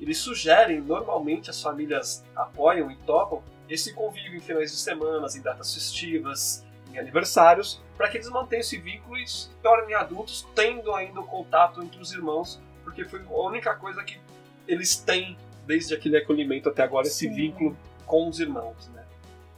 eles 0.00 0.18
sugerem, 0.18 0.80
normalmente 0.80 1.48
as 1.48 1.62
famílias 1.62 2.24
apoiam 2.34 2.90
e 2.90 2.96
topam, 2.98 3.42
esse 3.68 3.94
convívio 3.94 4.36
em 4.36 4.40
finais 4.40 4.70
de 4.70 4.76
semanas, 4.76 5.34
em 5.36 5.42
datas 5.42 5.72
festivas, 5.72 6.65
em 6.96 7.00
aniversários, 7.00 7.80
para 7.96 8.08
que 8.08 8.16
eles 8.16 8.28
mantenham 8.28 8.60
esse 8.60 8.78
vínculo 8.78 9.16
e 9.16 9.26
se 9.26 9.48
tornem 9.62 9.94
adultos 9.94 10.46
tendo 10.54 10.94
ainda 10.94 11.20
o 11.20 11.26
contato 11.26 11.82
entre 11.82 12.00
os 12.00 12.12
irmãos, 12.12 12.60
porque 12.84 13.04
foi 13.04 13.20
a 13.20 13.40
única 13.48 13.74
coisa 13.74 14.02
que 14.02 14.20
eles 14.66 14.96
têm 14.96 15.36
desde 15.66 15.94
aquele 15.94 16.16
acolhimento 16.16 16.68
até 16.68 16.82
agora, 16.82 17.06
Sim. 17.06 17.10
esse 17.10 17.28
vínculo 17.28 17.76
com 18.04 18.28
os 18.28 18.38
irmãos. 18.38 18.88
Né? 18.88 19.04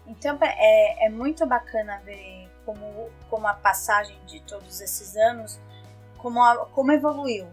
Então 0.06 0.38
é, 0.40 1.06
é 1.06 1.08
muito 1.08 1.46
bacana 1.46 2.00
ver 2.04 2.48
como, 2.64 3.10
como 3.28 3.46
a 3.46 3.54
passagem 3.54 4.16
de 4.26 4.40
todos 4.40 4.80
esses 4.80 5.16
anos, 5.16 5.58
como, 6.16 6.42
a, 6.42 6.66
como 6.66 6.92
evoluiu, 6.92 7.46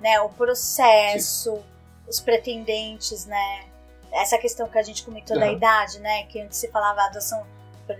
né? 0.00 0.20
O 0.20 0.28
processo. 0.30 1.56
Sim 1.56 1.78
os 2.08 2.20
pretendentes, 2.20 3.26
né? 3.26 3.66
Essa 4.10 4.38
questão 4.38 4.66
que 4.68 4.78
a 4.78 4.82
gente 4.82 5.04
comentou 5.04 5.36
uhum. 5.36 5.42
da 5.42 5.52
idade, 5.52 6.00
né? 6.00 6.24
Que 6.24 6.40
antes 6.40 6.56
se 6.56 6.68
falava 6.68 7.02
adoção. 7.02 7.46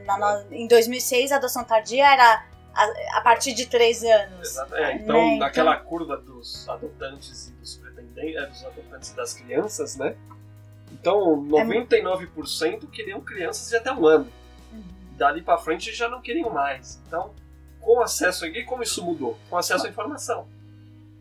Na, 0.05 0.45
em 0.51 0.67
2006, 0.67 1.33
a 1.33 1.37
adoção 1.37 1.65
tardia 1.65 2.07
era 2.07 2.45
a, 2.75 3.19
a 3.19 3.21
partir 3.21 3.55
de 3.55 3.67
três 3.67 4.03
anos. 4.03 4.51
Exato. 4.51 4.75
É, 4.75 4.95
então, 4.95 5.17
né? 5.17 5.39
naquela 5.39 5.75
então... 5.75 5.87
curva 5.87 6.17
dos 6.17 6.69
adotantes 6.69 7.49
e 7.49 7.53
dos 7.53 7.77
pretendentes, 7.77 8.37
é, 8.37 8.47
dos 8.47 8.65
adotantes 8.65 9.13
das 9.13 9.35
crianças, 9.35 9.97
né? 9.97 10.17
Então, 10.93 11.45
99% 11.45 12.85
é... 12.85 12.87
queriam 12.87 13.21
crianças 13.21 13.69
de 13.69 13.77
até 13.77 13.93
um 13.93 14.07
ano. 14.07 14.27
Uhum. 14.73 14.83
Dali 15.17 15.43
para 15.43 15.59
frente 15.59 15.93
já 15.93 16.09
não 16.09 16.21
queriam 16.21 16.51
mais. 16.51 17.01
Então, 17.07 17.35
com 17.81 18.01
acesso 18.01 18.45
a. 18.45 18.49
E 18.49 18.65
como 18.65 18.83
isso 18.83 19.05
mudou? 19.05 19.39
Com 19.49 19.57
acesso 19.57 19.87
à 19.87 19.89
informação. 19.89 20.47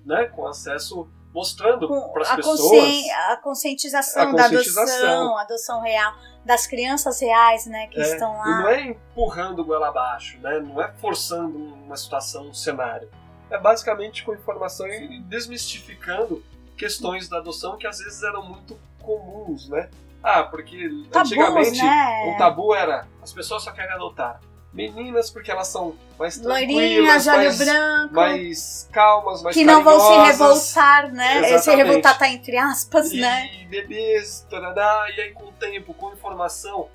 Né? 0.06 0.26
Com 0.26 0.48
acesso 0.48 1.08
mostrando 1.34 1.88
para 2.12 2.24
as 2.24 2.36
pessoas 2.36 3.06
a 3.30 3.38
conscientização, 3.38 4.24
a 4.24 4.32
conscientização 4.32 4.36
da 4.36 4.46
adoção, 4.46 5.38
adoção 5.38 5.82
real 5.82 6.14
das 6.44 6.66
crianças 6.66 7.20
reais, 7.20 7.66
né, 7.66 7.88
que 7.88 8.00
é, 8.00 8.04
estão 8.04 8.38
lá. 8.38 8.48
E 8.48 8.50
não 8.50 8.70
é 8.70 8.82
empurrando 8.82 9.64
goela 9.64 9.90
abaixo, 9.90 10.40
né? 10.40 10.60
Não 10.60 10.82
é 10.82 10.92
forçando 10.94 11.58
uma 11.58 11.98
situação, 11.98 12.48
um 12.48 12.54
cenário. 12.54 13.10
É 13.50 13.58
basicamente 13.58 14.24
com 14.24 14.34
informação 14.34 14.88
e 14.88 15.20
desmistificando 15.22 16.44
questões 16.78 17.28
da 17.28 17.38
adoção 17.38 17.78
que 17.78 17.88
às 17.88 18.00
vezes 18.00 18.24
eram 18.24 18.44
muito 18.44 18.80
comuns, 19.02 19.70
né? 19.70 19.90
Ah, 20.24 20.44
porque 20.44 20.90
Tabus, 21.12 21.32
antigamente 21.32 21.82
né? 21.82 22.34
o 22.34 22.38
tabu 22.38 22.74
era 22.74 23.08
as 23.22 23.32
pessoas 23.32 23.64
só 23.64 23.72
querem 23.72 23.94
adotar 23.94 24.42
meninas 24.74 25.30
porque 25.32 25.50
elas 25.50 25.68
são 25.68 25.96
mais 26.20 26.38
tranquilas, 26.38 27.26
mais, 27.26 27.58
branco, 27.58 28.14
mais 28.14 28.90
calmas, 28.92 29.42
mais 29.42 29.56
que 29.56 29.64
não 29.64 29.84
vão 29.84 30.00
se 30.00 30.32
revoltar, 30.32 31.12
né? 31.12 31.38
Exatamente. 31.38 31.64
Se 31.64 31.76
revoltar 31.76 32.18
tá 32.18 32.30
entre 32.30 32.58
aspas, 32.58 33.12
e 33.12 33.20
né? 33.20 33.50
E 33.62 33.66
bebês, 33.66 34.46
tarará, 34.50 35.08
e 35.16 35.22
aí 35.22 35.32
com 35.32 35.46
o 35.46 35.52
tempo, 35.54 35.94
com 35.94 36.14
informação, 36.14 36.90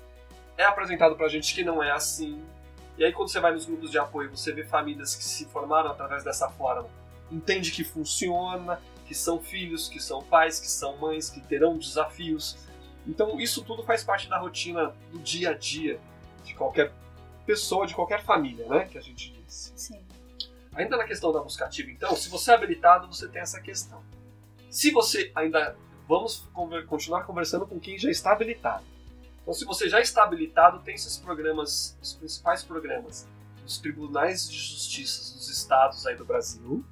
é 0.57 0.63
apresentado 0.63 1.15
pra 1.15 1.27
gente 1.27 1.53
que 1.53 1.63
não 1.63 1.83
é 1.83 1.91
assim. 1.91 2.41
E 2.97 3.03
aí 3.03 3.11
quando 3.11 3.29
você 3.29 3.39
vai 3.39 3.51
nos 3.51 3.65
grupos 3.65 3.91
de 3.91 3.97
apoio, 3.97 4.29
você 4.29 4.51
vê 4.53 4.63
famílias 4.63 5.15
que 5.15 5.23
se 5.23 5.45
formaram 5.45 5.89
através 5.89 6.23
dessa 6.23 6.49
forma, 6.49 6.87
entende 7.31 7.71
que 7.71 7.83
funciona, 7.83 8.79
que 9.05 9.15
são 9.15 9.39
filhos, 9.39 9.89
que 9.89 9.99
são 9.99 10.21
pais, 10.21 10.59
que 10.59 10.67
são 10.67 10.97
mães, 10.97 11.29
que 11.29 11.41
terão 11.41 11.77
desafios. 11.77 12.57
Então 13.05 13.39
isso 13.39 13.63
tudo 13.63 13.83
faz 13.83 14.03
parte 14.03 14.29
da 14.29 14.37
rotina 14.37 14.93
do 15.11 15.19
dia 15.19 15.51
a 15.51 15.53
dia 15.53 15.99
de 16.43 16.53
qualquer 16.53 16.91
pessoa, 17.45 17.85
de 17.85 17.93
qualquer 17.93 18.23
família, 18.23 18.67
né? 18.67 18.85
Que 18.85 18.97
a 18.97 19.01
gente 19.01 19.31
disse. 19.31 19.71
Sim. 19.75 20.01
Ainda 20.75 20.97
na 20.97 21.03
questão 21.03 21.31
da 21.31 21.39
buscativa, 21.39 21.91
então, 21.91 22.15
se 22.15 22.29
você 22.29 22.51
é 22.51 22.55
habilitado, 22.55 23.07
você 23.07 23.27
tem 23.27 23.41
essa 23.41 23.61
questão. 23.61 24.03
Se 24.69 24.91
você 24.91 25.31
ainda. 25.35 25.75
Vamos 26.05 26.49
conver, 26.53 26.85
continuar 26.85 27.23
conversando 27.23 27.65
com 27.65 27.79
quem 27.79 27.97
já 27.97 28.09
está 28.09 28.33
habilitado. 28.33 28.83
Então, 29.41 29.53
se 29.53 29.63
você 29.63 29.87
já 29.87 30.01
está 30.01 30.23
habilitado, 30.23 30.79
tem 30.79 30.95
esses 30.95 31.17
programas, 31.17 31.97
os 32.01 32.13
principais 32.13 32.61
programas 32.61 33.25
dos 33.63 33.77
tribunais 33.77 34.49
de 34.49 34.57
justiça 34.57 35.33
dos 35.33 35.49
estados 35.49 36.05
aí 36.05 36.15
do 36.15 36.25
Brasil 36.25 36.83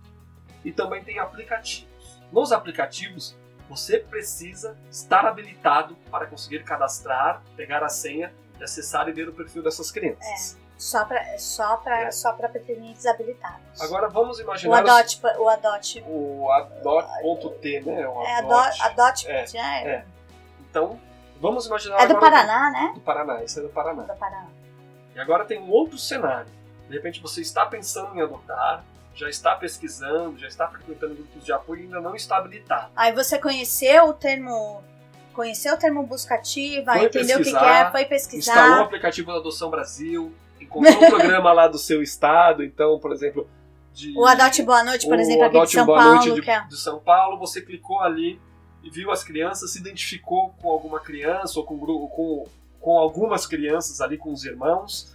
e 0.64 0.72
também 0.72 1.04
tem 1.04 1.20
aplicativos. 1.20 1.90
Nos 2.32 2.52
aplicativos, 2.52 3.36
você 3.70 4.00
precisa 4.00 4.78
estar 4.90 5.26
habilitado 5.26 5.96
para 6.10 6.26
conseguir 6.26 6.64
cadastrar, 6.64 7.42
pegar 7.56 7.84
a 7.84 7.90
senha 7.90 8.34
acessar 8.64 9.08
e 9.10 9.12
ver 9.12 9.30
o 9.30 9.34
perfil 9.34 9.64
dessas 9.64 9.92
crianças. 9.92 10.58
É. 10.58 10.62
Só 10.78 11.06
para 11.06 11.38
só 11.38 11.78
pra, 11.78 12.02
é. 12.02 12.12
só 12.12 12.34
pretendentes 12.34 13.06
habilitados. 13.06 13.80
Agora 13.80 14.10
vamos 14.10 14.40
imaginar. 14.40 14.84
O 14.84 14.90
adote. 14.90 15.22
O 15.38 15.48
adote. 15.48 16.04
O 16.08 16.52
adote.t, 16.52 17.82
né? 17.82 18.08
O 18.08 18.24
é 18.24 18.40
adote. 18.40 18.82
adote 18.82 19.28
é, 19.28 19.46
é. 19.54 19.88
é. 19.88 20.06
Então, 20.70 21.00
vamos 21.40 21.68
imaginar. 21.68 22.02
É 22.02 22.08
do 22.08 22.20
Paraná, 22.20 22.72
né? 22.72 22.92
Do 22.96 23.02
Paraná, 23.02 23.44
esse 23.44 23.60
é 23.60 23.62
do 23.62 23.70
Paraná. 23.70 24.04
Do 24.04 24.16
Paraná. 24.16 24.48
E 25.16 25.20
agora 25.20 25.46
tem 25.46 25.60
um 25.60 25.70
outro 25.70 26.00
cenário. 26.00 26.52
De 26.88 26.96
repente 26.96 27.22
você 27.22 27.42
está 27.42 27.66
pensando 27.66 28.16
em 28.16 28.22
adotar, 28.22 28.84
já 29.14 29.30
está 29.30 29.56
pesquisando, 29.56 30.38
já 30.40 30.48
está 30.48 30.68
frequentando 30.68 31.16
grupos 31.16 31.46
de 31.46 31.54
apoio 31.54 31.82
e 31.82 31.84
ainda 31.84 32.02
não 32.02 32.16
está 32.16 32.38
habilitado. 32.38 32.92
Aí 32.96 33.14
você 33.14 33.38
conheceu 33.38 34.06
o 34.06 34.14
termo 34.14 34.84
conheceu 35.32 35.74
o 35.74 35.78
termo 35.78 36.04
buscativa, 36.04 36.94
foi 36.94 37.06
entendeu 37.06 37.40
o 37.40 37.44
que, 37.44 37.52
que 37.52 37.58
é, 37.58 37.92
foi 37.92 38.06
pesquisar. 38.06 38.52
Instalou 38.52 38.80
o 38.80 38.84
aplicativo 38.84 39.32
da 39.32 39.38
Adoção 39.38 39.70
Brasil, 39.70 40.34
encontrou 40.60 41.04
um 41.04 41.10
programa 41.10 41.52
lá 41.52 41.68
do 41.68 41.78
seu 41.78 42.02
estado, 42.02 42.64
então, 42.64 43.00
por 43.00 43.12
exemplo. 43.12 43.50
De, 43.94 44.18
o 44.18 44.26
Adote 44.26 44.64
Boa 44.64 44.84
Noite, 44.84 45.06
por 45.06 45.20
exemplo, 45.20 45.44
aqui 45.46 45.62
de 45.62 45.72
São 45.72 45.86
Boa 45.86 45.98
Paulo. 45.98 46.16
Noite 46.16 46.42
de, 46.42 46.50
é. 46.50 46.66
de 46.66 46.78
São 46.78 47.00
Paulo, 47.00 47.38
você 47.38 47.62
clicou 47.62 48.00
ali 48.00 48.40
e 48.84 48.90
viu 48.90 49.12
as 49.12 49.24
crianças, 49.24 49.74
se 49.74 49.80
identificou 49.80 50.54
com 50.62 50.70
alguma 50.70 51.00
criança 51.00 51.60
ou 51.60 51.66
com, 51.66 51.78
com, 51.78 52.48
com 52.80 52.98
algumas 52.98 53.46
crianças 53.46 54.02
ali, 54.02 54.18
com 54.18 54.32
os 54.32 54.46
irmãos, 54.46 55.14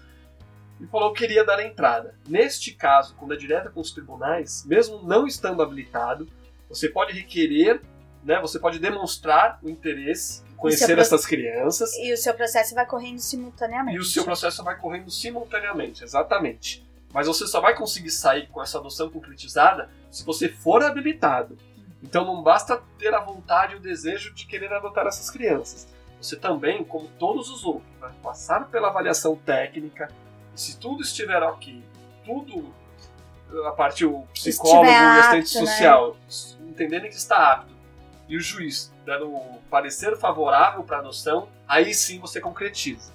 e 0.81 0.87
falou 0.87 1.13
que 1.13 1.21
queria 1.21 1.45
dar 1.45 1.59
a 1.59 1.67
entrada. 1.67 2.15
Neste 2.29 2.73
caso, 2.73 3.15
quando 3.17 3.35
é 3.35 3.37
direta 3.37 3.71
com 3.71 3.81
os 3.81 3.91
tribunais, 3.91 4.65
mesmo 4.67 5.03
não 5.03 5.27
estando 5.27 5.63
habilitado, 5.63 6.29
você 6.69 6.89
pode 6.89 7.13
requerer, 7.13 7.81
né, 8.27 8.41
você 8.41 8.59
pode 8.59 8.81
demonstrar 8.81 9.59
o 9.63 9.71
interesse 9.71 10.45
conhecer 10.57 10.99
essas 10.99 11.25
crianças. 11.25 11.95
E 11.97 12.13
o 12.13 12.17
seu 12.17 12.35
processo 12.35 12.75
vai 12.75 12.85
correndo 12.85 13.21
simultaneamente. 13.21 13.97
E 13.97 14.01
o 14.01 14.05
seu 14.05 14.25
processo 14.25 14.65
vai 14.65 14.77
correndo 14.77 15.11
simultaneamente, 15.11 16.03
exatamente. 16.03 16.85
Mas 17.13 17.29
você 17.29 17.47
só 17.47 17.61
vai 17.61 17.75
conseguir 17.77 18.11
sair 18.11 18.49
com 18.49 18.61
essa 18.61 18.79
adoção 18.79 19.09
concretizada 19.09 19.89
se 20.11 20.25
você 20.25 20.49
for 20.49 20.83
habilitado. 20.83 21.57
Então 22.03 22.25
não 22.25 22.43
basta 22.43 22.83
ter 22.99 23.15
a 23.15 23.21
vontade 23.21 23.75
e 23.75 23.77
o 23.77 23.81
desejo 23.81 24.35
de 24.35 24.45
querer 24.47 24.73
adotar 24.73 25.07
essas 25.07 25.31
crianças. 25.31 25.87
Você 26.21 26.35
também, 26.37 26.83
como 26.83 27.07
todos 27.19 27.49
os 27.49 27.65
outros, 27.65 27.87
vai 28.01 28.13
passar 28.23 28.69
pela 28.69 28.89
avaliação 28.89 29.37
técnica. 29.37 30.09
E 30.55 30.61
se 30.61 30.79
tudo 30.79 31.03
estiver 31.03 31.43
ok, 31.43 31.83
tudo 32.25 32.75
a 33.67 33.71
parte 33.71 34.05
o 34.05 34.23
psicólogo, 34.35 34.91
o 34.91 34.91
assistente 34.91 35.61
né? 35.61 35.67
social, 35.67 36.13
né? 36.13 36.69
entendendo 36.69 37.03
que 37.03 37.15
está 37.15 37.53
apto, 37.53 37.76
e 38.29 38.37
o 38.37 38.41
juiz 38.41 38.93
dando 39.05 39.29
um 39.29 39.59
parecer 39.71 40.17
favorável 40.17 40.83
para 40.83 40.97
a 40.97 41.01
adoção, 41.01 41.49
aí 41.69 41.95
sim 41.95 42.19
você 42.19 42.41
concretiza. 42.41 43.13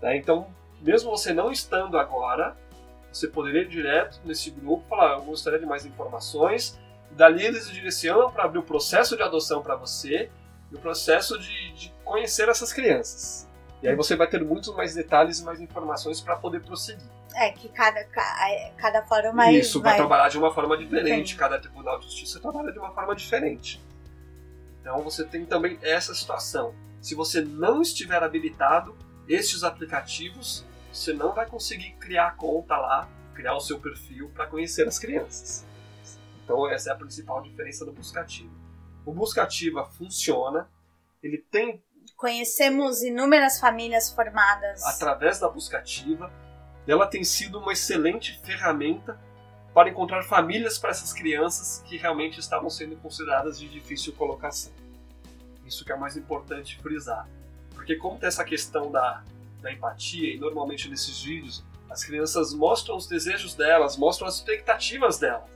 Né? 0.00 0.16
Então, 0.16 0.48
mesmo 0.80 1.10
você 1.10 1.32
não 1.32 1.50
estando 1.50 1.98
agora, 1.98 2.56
você 3.12 3.28
poderia 3.28 3.62
ir 3.62 3.68
direto 3.68 4.20
nesse 4.24 4.50
grupo 4.50 4.84
falar: 4.88 5.14
Eu 5.14 5.22
gostaria 5.22 5.58
de 5.58 5.66
mais 5.66 5.84
informações. 5.86 6.78
Dali 7.10 7.44
eles 7.44 7.70
direcionam 7.70 8.30
para 8.30 8.44
abrir 8.44 8.58
o 8.58 8.62
processo 8.62 9.16
de 9.16 9.22
adoção 9.22 9.62
para 9.62 9.74
você 9.76 10.30
e 10.70 10.74
o 10.74 10.78
processo 10.78 11.38
de, 11.38 11.72
de 11.72 11.92
conhecer 12.04 12.48
essas 12.48 12.72
crianças. 12.72 13.48
E 13.82 13.88
aí 13.88 13.94
você 13.94 14.16
vai 14.16 14.26
ter 14.26 14.44
muitos 14.44 14.74
mais 14.74 14.94
detalhes 14.94 15.38
e 15.38 15.44
mais 15.44 15.60
informações 15.60 16.20
para 16.20 16.36
poder 16.36 16.60
prosseguir. 16.60 17.06
É, 17.34 17.50
que 17.52 17.68
cada, 17.68 18.04
cada 18.76 19.02
fórum 19.06 19.32
vai. 19.32 19.54
Isso, 19.54 19.80
vai, 19.80 19.92
vai 19.92 19.98
trabalhar 19.98 20.28
de 20.28 20.38
uma 20.38 20.52
forma 20.52 20.76
diferente. 20.76 21.36
Cada 21.36 21.58
tribunal 21.58 21.98
de 21.98 22.06
justiça 22.06 22.40
trabalha 22.40 22.72
de 22.72 22.78
uma 22.78 22.90
forma 22.90 23.14
diferente. 23.14 23.80
Então 24.88 25.02
você 25.02 25.22
tem 25.22 25.44
também 25.44 25.78
essa 25.82 26.14
situação. 26.14 26.74
Se 26.98 27.14
você 27.14 27.42
não 27.42 27.82
estiver 27.82 28.22
habilitado, 28.22 28.96
estes 29.28 29.62
aplicativos, 29.62 30.64
você 30.90 31.12
não 31.12 31.34
vai 31.34 31.44
conseguir 31.44 31.92
criar 32.00 32.36
conta 32.36 32.74
lá, 32.74 33.06
criar 33.34 33.54
o 33.54 33.60
seu 33.60 33.78
perfil 33.78 34.30
para 34.30 34.46
conhecer 34.46 34.88
as 34.88 34.98
crianças. 34.98 35.66
Então 36.42 36.66
essa 36.70 36.88
é 36.88 36.92
a 36.94 36.96
principal 36.96 37.42
diferença 37.42 37.84
do 37.84 37.92
Buscativa. 37.92 38.50
O 39.04 39.12
Buscativa 39.12 39.84
funciona, 39.84 40.70
ele 41.22 41.36
tem 41.36 41.84
conhecemos 42.16 43.02
inúmeras 43.02 43.60
famílias 43.60 44.10
formadas 44.10 44.82
através 44.84 45.38
da 45.38 45.50
Buscativa. 45.50 46.32
Ela 46.86 47.06
tem 47.06 47.22
sido 47.22 47.58
uma 47.58 47.74
excelente 47.74 48.40
ferramenta 48.42 49.20
para 49.74 49.88
encontrar 49.88 50.22
famílias 50.22 50.78
para 50.78 50.90
essas 50.90 51.12
crianças 51.12 51.82
que 51.86 51.96
realmente 51.96 52.40
estavam 52.40 52.70
sendo 52.70 52.96
consideradas 52.96 53.58
de 53.58 53.68
difícil 53.68 54.12
colocação. 54.12 54.72
Isso 55.66 55.84
que 55.84 55.92
é 55.92 55.96
mais 55.96 56.16
importante 56.16 56.78
frisar. 56.80 57.28
Porque 57.74 57.96
como 57.96 58.18
tem 58.18 58.26
essa 58.26 58.44
questão 58.44 58.90
da, 58.90 59.22
da 59.60 59.72
empatia, 59.72 60.34
e 60.34 60.38
normalmente 60.38 60.88
nesses 60.88 61.22
vídeos 61.22 61.64
as 61.90 62.04
crianças 62.04 62.52
mostram 62.52 62.96
os 62.96 63.06
desejos 63.06 63.54
delas, 63.54 63.96
mostram 63.96 64.26
as 64.26 64.36
expectativas 64.36 65.18
delas. 65.18 65.48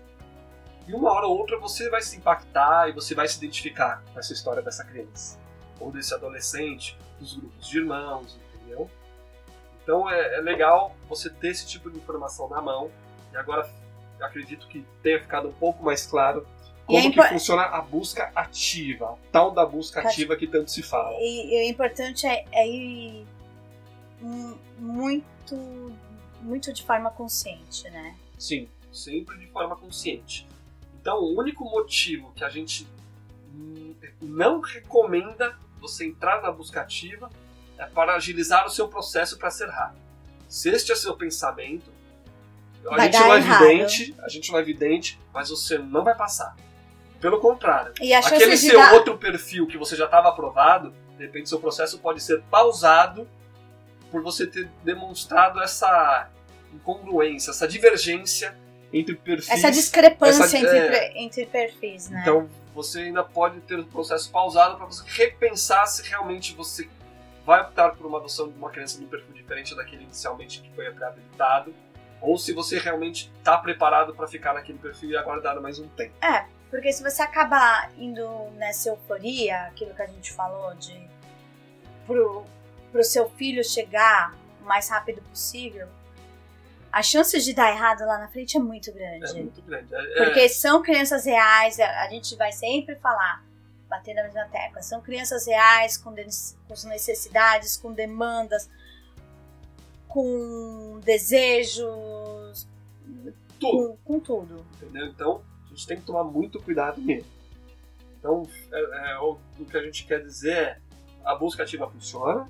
E 0.86 0.94
uma 0.94 1.12
hora 1.12 1.26
ou 1.26 1.38
outra 1.38 1.58
você 1.58 1.88
vai 1.88 2.02
se 2.02 2.16
impactar 2.16 2.88
e 2.88 2.92
você 2.92 3.14
vai 3.14 3.28
se 3.28 3.38
identificar 3.38 4.02
com 4.12 4.18
essa 4.18 4.32
história 4.32 4.62
dessa 4.62 4.84
criança. 4.84 5.38
Ou 5.78 5.90
desse 5.90 6.12
adolescente, 6.14 6.98
dos 7.18 7.36
grupos 7.36 7.68
de 7.68 7.78
irmãos, 7.78 8.38
entendeu? 8.54 8.90
Então 9.82 10.10
é, 10.10 10.36
é 10.36 10.40
legal 10.40 10.94
você 11.08 11.30
ter 11.30 11.48
esse 11.48 11.66
tipo 11.66 11.90
de 11.90 11.98
informação 11.98 12.48
na 12.48 12.60
mão. 12.60 12.90
E 13.32 13.36
agora 13.36 13.68
acredito 14.22 14.66
que 14.68 14.84
tenha 15.02 15.20
ficado 15.20 15.48
um 15.48 15.52
pouco 15.52 15.84
mais 15.84 16.06
claro 16.06 16.46
como 16.86 16.98
é 16.98 17.10
que 17.10 17.28
funciona 17.28 17.62
a 17.62 17.80
busca 17.80 18.30
ativa, 18.34 19.12
a 19.12 19.16
tal 19.30 19.50
da 19.50 19.64
busca 19.64 20.00
ativa 20.00 20.36
que 20.36 20.46
tanto 20.46 20.70
se 20.70 20.82
fala. 20.82 21.16
E, 21.20 21.54
e 21.54 21.66
o 21.66 21.70
importante 21.70 22.26
é, 22.26 22.44
é 22.52 22.68
ir 22.68 23.26
muito, 24.78 25.92
muito 26.40 26.72
de 26.72 26.82
forma 26.82 27.10
consciente, 27.10 27.88
né? 27.90 28.16
Sim, 28.38 28.68
sempre 28.92 29.38
de 29.38 29.46
forma 29.46 29.76
consciente. 29.76 30.46
Então, 31.00 31.18
o 31.18 31.38
único 31.38 31.64
motivo 31.64 32.32
que 32.32 32.44
a 32.44 32.48
gente 32.48 32.86
não 34.20 34.60
recomenda 34.60 35.56
você 35.80 36.06
entrar 36.06 36.40
na 36.42 36.50
busca 36.50 36.80
ativa 36.80 37.28
é 37.76 37.86
para 37.86 38.14
agilizar 38.14 38.66
o 38.66 38.70
seu 38.70 38.88
processo 38.88 39.38
para 39.38 39.50
ser 39.50 39.68
rápido. 39.68 40.00
Se 40.48 40.68
este 40.68 40.92
é 40.92 40.94
seu 40.94 41.16
pensamento, 41.16 41.90
a 42.90 43.04
gente 43.04 43.18
não 43.18 43.34
é 43.34 43.38
evidente, 43.38 44.14
a 44.22 44.28
gente 44.28 44.52
não 44.52 44.58
é 44.58 44.62
evidente, 44.62 45.20
mas 45.32 45.50
você 45.50 45.78
não 45.78 46.04
vai 46.04 46.14
passar. 46.14 46.56
Pelo 47.20 47.38
contrário, 47.38 47.92
aquele 48.24 48.56
seu 48.56 48.78
dar... 48.78 48.94
outro 48.94 49.16
perfil 49.16 49.66
que 49.66 49.78
você 49.78 49.94
já 49.94 50.06
estava 50.06 50.28
aprovado, 50.28 50.92
de 51.16 51.24
repente 51.24 51.48
seu 51.48 51.60
processo 51.60 51.98
pode 51.98 52.20
ser 52.20 52.42
pausado 52.50 53.28
por 54.10 54.22
você 54.22 54.46
ter 54.46 54.68
demonstrado 54.82 55.62
essa 55.62 56.28
incongruência, 56.74 57.50
essa 57.50 57.68
divergência 57.68 58.56
entre 58.92 59.14
perfis. 59.14 59.50
Essa 59.50 59.70
discrepância 59.70 60.44
essa, 60.44 60.58
entre, 60.58 60.76
é, 60.76 61.22
entre 61.22 61.46
perfis, 61.46 62.10
né? 62.10 62.20
Então 62.22 62.48
você 62.74 63.02
ainda 63.02 63.22
pode 63.22 63.60
ter 63.60 63.78
o 63.78 63.84
processo 63.84 64.30
pausado 64.30 64.76
para 64.76 64.86
você 64.86 65.04
repensar 65.06 65.86
se 65.86 66.08
realmente 66.08 66.54
você 66.54 66.88
vai 67.46 67.60
optar 67.62 67.90
por 67.90 68.06
uma 68.06 68.18
adoção 68.18 68.48
de 68.48 68.58
uma 68.58 68.70
criança 68.70 68.98
de 68.98 69.04
um 69.04 69.08
perfil 69.08 69.32
diferente 69.32 69.74
daquele 69.74 70.04
inicialmente 70.04 70.60
que 70.60 70.70
foi 70.74 70.86
habilitado 70.86 71.74
ou 72.22 72.38
se 72.38 72.52
você 72.52 72.78
realmente 72.78 73.30
está 73.38 73.58
preparado 73.58 74.14
para 74.14 74.28
ficar 74.28 74.54
naquele 74.54 74.78
perfil 74.78 75.10
e 75.10 75.16
aguardar 75.16 75.60
mais 75.60 75.78
um 75.78 75.88
tempo. 75.88 76.14
É, 76.24 76.46
porque 76.70 76.92
se 76.92 77.02
você 77.02 77.20
acabar 77.20 77.90
indo 77.98 78.48
nessa 78.52 78.88
euforia, 78.88 79.64
aquilo 79.64 79.92
que 79.94 80.02
a 80.02 80.06
gente 80.06 80.32
falou 80.32 80.74
de 80.76 80.98
pro, 82.06 82.44
pro 82.92 83.02
seu 83.02 83.28
filho 83.30 83.62
chegar 83.64 84.34
o 84.62 84.64
mais 84.64 84.88
rápido 84.88 85.20
possível, 85.22 85.88
as 86.92 87.06
chances 87.06 87.44
de 87.44 87.52
dar 87.54 87.70
errado 87.70 88.06
lá 88.06 88.18
na 88.18 88.28
frente 88.28 88.56
é 88.56 88.60
muito 88.60 88.92
grande. 88.92 89.30
É 89.30 89.34
muito 89.34 89.62
grande. 89.62 89.92
É, 89.92 90.24
porque 90.24 90.48
são 90.48 90.80
crianças 90.80 91.24
reais, 91.24 91.80
a 91.80 92.08
gente 92.08 92.36
vai 92.36 92.52
sempre 92.52 92.94
falar, 92.96 93.42
bater 93.88 94.14
na 94.14 94.22
mesma 94.22 94.44
tecla, 94.44 94.80
são 94.80 95.00
crianças 95.00 95.46
reais 95.46 95.96
com, 95.96 96.14
com 96.14 96.88
necessidades, 96.88 97.76
com 97.76 97.92
demandas, 97.92 98.70
com 100.12 101.00
desejos, 101.02 102.68
tudo. 103.58 103.96
Com, 104.04 104.20
com, 104.20 104.20
tudo. 104.20 104.66
Entendeu? 104.74 105.06
Então, 105.06 105.42
a 105.64 105.68
gente 105.70 105.86
tem 105.86 105.96
que 105.96 106.02
tomar 106.02 106.24
muito 106.24 106.60
cuidado 106.60 107.00
mesmo. 107.00 107.30
Então, 108.18 108.46
é, 108.70 109.12
é, 109.12 109.18
o, 109.20 109.38
o, 109.58 109.64
que 109.64 109.76
a 109.76 109.82
gente 109.82 110.04
quer 110.04 110.22
dizer 110.22 110.52
é 110.52 110.78
a 111.24 111.34
busca 111.34 111.62
ativa 111.62 111.88
funciona. 111.88 112.46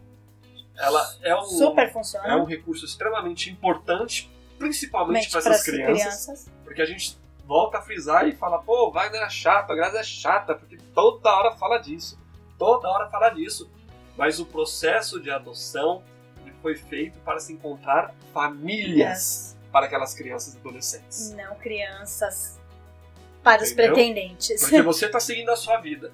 Ela 0.77 1.17
é 1.23 1.37
um, 1.37 1.45
Super 1.45 1.93
funciona. 1.93 2.27
É 2.27 2.37
um 2.37 2.45
recurso 2.45 2.85
extremamente 2.85 3.49
importante, 3.49 4.29
principalmente 4.59 5.31
para 5.31 5.39
essas 5.39 5.63
crianças, 5.63 6.25
crianças, 6.27 6.51
Porque 6.65 6.83
a 6.83 6.87
gente, 6.87 7.17
volta 7.47 7.79
a 7.79 7.83
frisar 7.83 8.27
e 8.27 8.33
fala, 8.33 8.61
pô, 8.61 8.91
Wagner 8.91 9.23
é 9.23 9.31
chato, 9.31 9.71
a 9.71 9.75
Grazi 9.75 9.99
é 9.99 10.03
chata, 10.03 10.55
porque 10.55 10.79
toda 10.93 11.31
hora 11.31 11.53
fala 11.53 11.79
disso, 11.79 12.19
toda 12.59 12.89
hora 12.89 13.09
fala 13.09 13.29
disso. 13.31 13.71
Mas 14.17 14.41
o 14.41 14.45
processo 14.45 15.21
de 15.21 15.31
adoção 15.31 16.03
foi 16.63 16.77
feito 16.77 17.19
para 17.21 17.39
se 17.41 17.53
encontrar 17.53 18.15
famílias 18.33 19.57
para 19.73 19.87
aquelas 19.87 20.15
crianças 20.15 20.55
e 20.55 20.59
adolescentes. 20.59 21.33
Não 21.35 21.55
crianças 21.57 22.59
para 23.43 23.63
os 23.63 23.73
Entendeu? 23.73 23.95
pretendentes. 23.95 24.61
Porque 24.61 24.81
você 24.83 25.07
está 25.07 25.19
seguindo 25.19 25.51
a 25.51 25.57
sua 25.57 25.79
vida. 25.79 26.13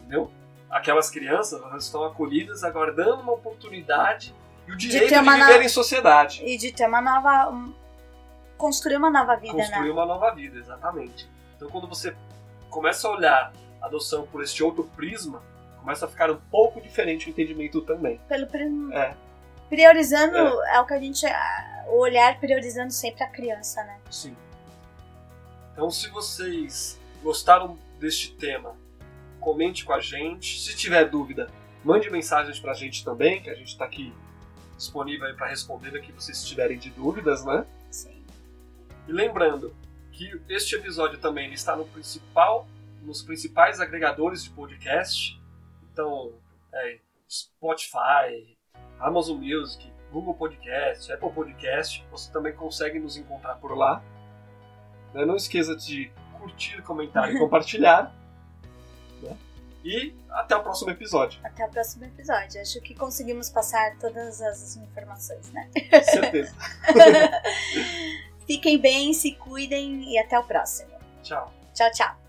Entendeu? 0.00 0.30
Aquelas 0.70 1.10
crianças 1.10 1.60
elas 1.62 1.84
estão 1.84 2.04
acolhidas, 2.04 2.64
aguardando 2.64 3.22
uma 3.22 3.32
oportunidade 3.32 4.34
e 4.66 4.72
o 4.72 4.76
direito 4.76 5.08
de, 5.12 5.18
uma 5.18 5.36
viver 5.36 5.62
em 5.62 5.68
sociedade. 5.68 6.42
E 6.44 6.56
de 6.56 6.72
ter 6.72 6.86
uma 6.86 7.00
nova. 7.00 7.52
construir 8.56 8.96
uma 8.96 9.10
nova 9.10 9.36
vida, 9.36 9.52
Construir 9.54 9.86
né? 9.88 9.92
uma 9.92 10.06
nova 10.06 10.30
vida, 10.34 10.58
exatamente. 10.58 11.28
Então 11.56 11.68
quando 11.70 11.86
você 11.88 12.14
começa 12.70 13.06
a 13.08 13.10
olhar 13.10 13.52
a 13.80 13.86
adoção 13.86 14.26
por 14.26 14.42
este 14.42 14.62
outro 14.62 14.84
prisma, 14.96 15.42
começa 15.80 16.04
a 16.06 16.08
ficar 16.08 16.30
um 16.30 16.36
pouco 16.50 16.80
diferente 16.80 17.26
o 17.28 17.30
entendimento 17.30 17.80
também. 17.82 18.20
Pelo 18.28 18.46
prim- 18.46 18.92
É. 18.92 19.14
Priorizando, 19.68 20.36
é. 20.36 20.80
o 20.80 20.86
que 20.86 20.94
a 20.94 20.98
gente. 20.98 21.26
O 21.88 22.00
olhar 22.00 22.38
priorizando 22.38 22.92
sempre 22.92 23.24
a 23.24 23.28
criança, 23.28 23.82
né? 23.84 23.98
Sim. 24.10 24.36
Então, 25.72 25.90
se 25.90 26.08
vocês 26.08 26.98
gostaram 27.22 27.78
deste 27.98 28.34
tema, 28.34 28.76
comente 29.40 29.84
com 29.84 29.92
a 29.92 30.00
gente. 30.00 30.60
Se 30.60 30.76
tiver 30.76 31.04
dúvida, 31.04 31.48
mande 31.84 32.10
mensagens 32.10 32.58
pra 32.60 32.74
gente 32.74 33.04
também, 33.04 33.40
que 33.40 33.48
a 33.48 33.54
gente 33.54 33.76
tá 33.76 33.84
aqui 33.84 34.12
disponível 34.76 35.34
para 35.34 35.48
responder 35.48 35.96
o 35.96 36.02
que 36.02 36.12
vocês 36.12 36.44
tiverem 36.44 36.78
de 36.78 36.90
dúvidas, 36.90 37.44
né? 37.44 37.66
Sim. 37.90 38.24
E 39.06 39.12
lembrando 39.12 39.74
que 40.12 40.40
este 40.48 40.74
episódio 40.74 41.18
também 41.18 41.52
está 41.52 41.76
no 41.76 41.86
principal, 41.86 42.66
nos 43.02 43.22
principais 43.22 43.80
agregadores 43.80 44.44
de 44.44 44.50
podcast. 44.50 45.40
Então, 45.92 46.32
é, 46.72 46.98
Spotify, 47.28 48.57
Amazon 48.98 49.38
Music, 49.38 49.92
Google 50.12 50.34
Podcast, 50.34 51.12
Apple 51.12 51.30
Podcast. 51.30 52.04
Você 52.10 52.32
também 52.32 52.52
consegue 52.52 52.98
nos 52.98 53.16
encontrar 53.16 53.56
por 53.56 53.76
lá. 53.76 54.02
Né? 55.14 55.24
Não 55.24 55.36
esqueça 55.36 55.76
de 55.76 56.10
curtir, 56.38 56.82
comentar 56.82 57.32
e 57.34 57.38
compartilhar. 57.38 58.14
né? 59.22 59.36
E 59.84 60.14
até 60.30 60.56
o 60.56 60.62
próximo 60.62 60.90
episódio. 60.90 61.40
Até 61.44 61.64
o 61.64 61.70
próximo 61.70 62.04
episódio. 62.04 62.60
Acho 62.60 62.80
que 62.80 62.94
conseguimos 62.94 63.48
passar 63.48 63.96
todas 63.98 64.40
as 64.42 64.76
informações, 64.76 65.50
né? 65.52 65.70
Certeza. 66.02 66.54
Fiquem 68.46 68.78
bem, 68.78 69.12
se 69.14 69.32
cuidem 69.32 70.10
e 70.12 70.18
até 70.18 70.38
o 70.38 70.42
próximo. 70.42 70.90
Tchau. 71.22 71.52
Tchau, 71.74 71.90
tchau. 71.92 72.27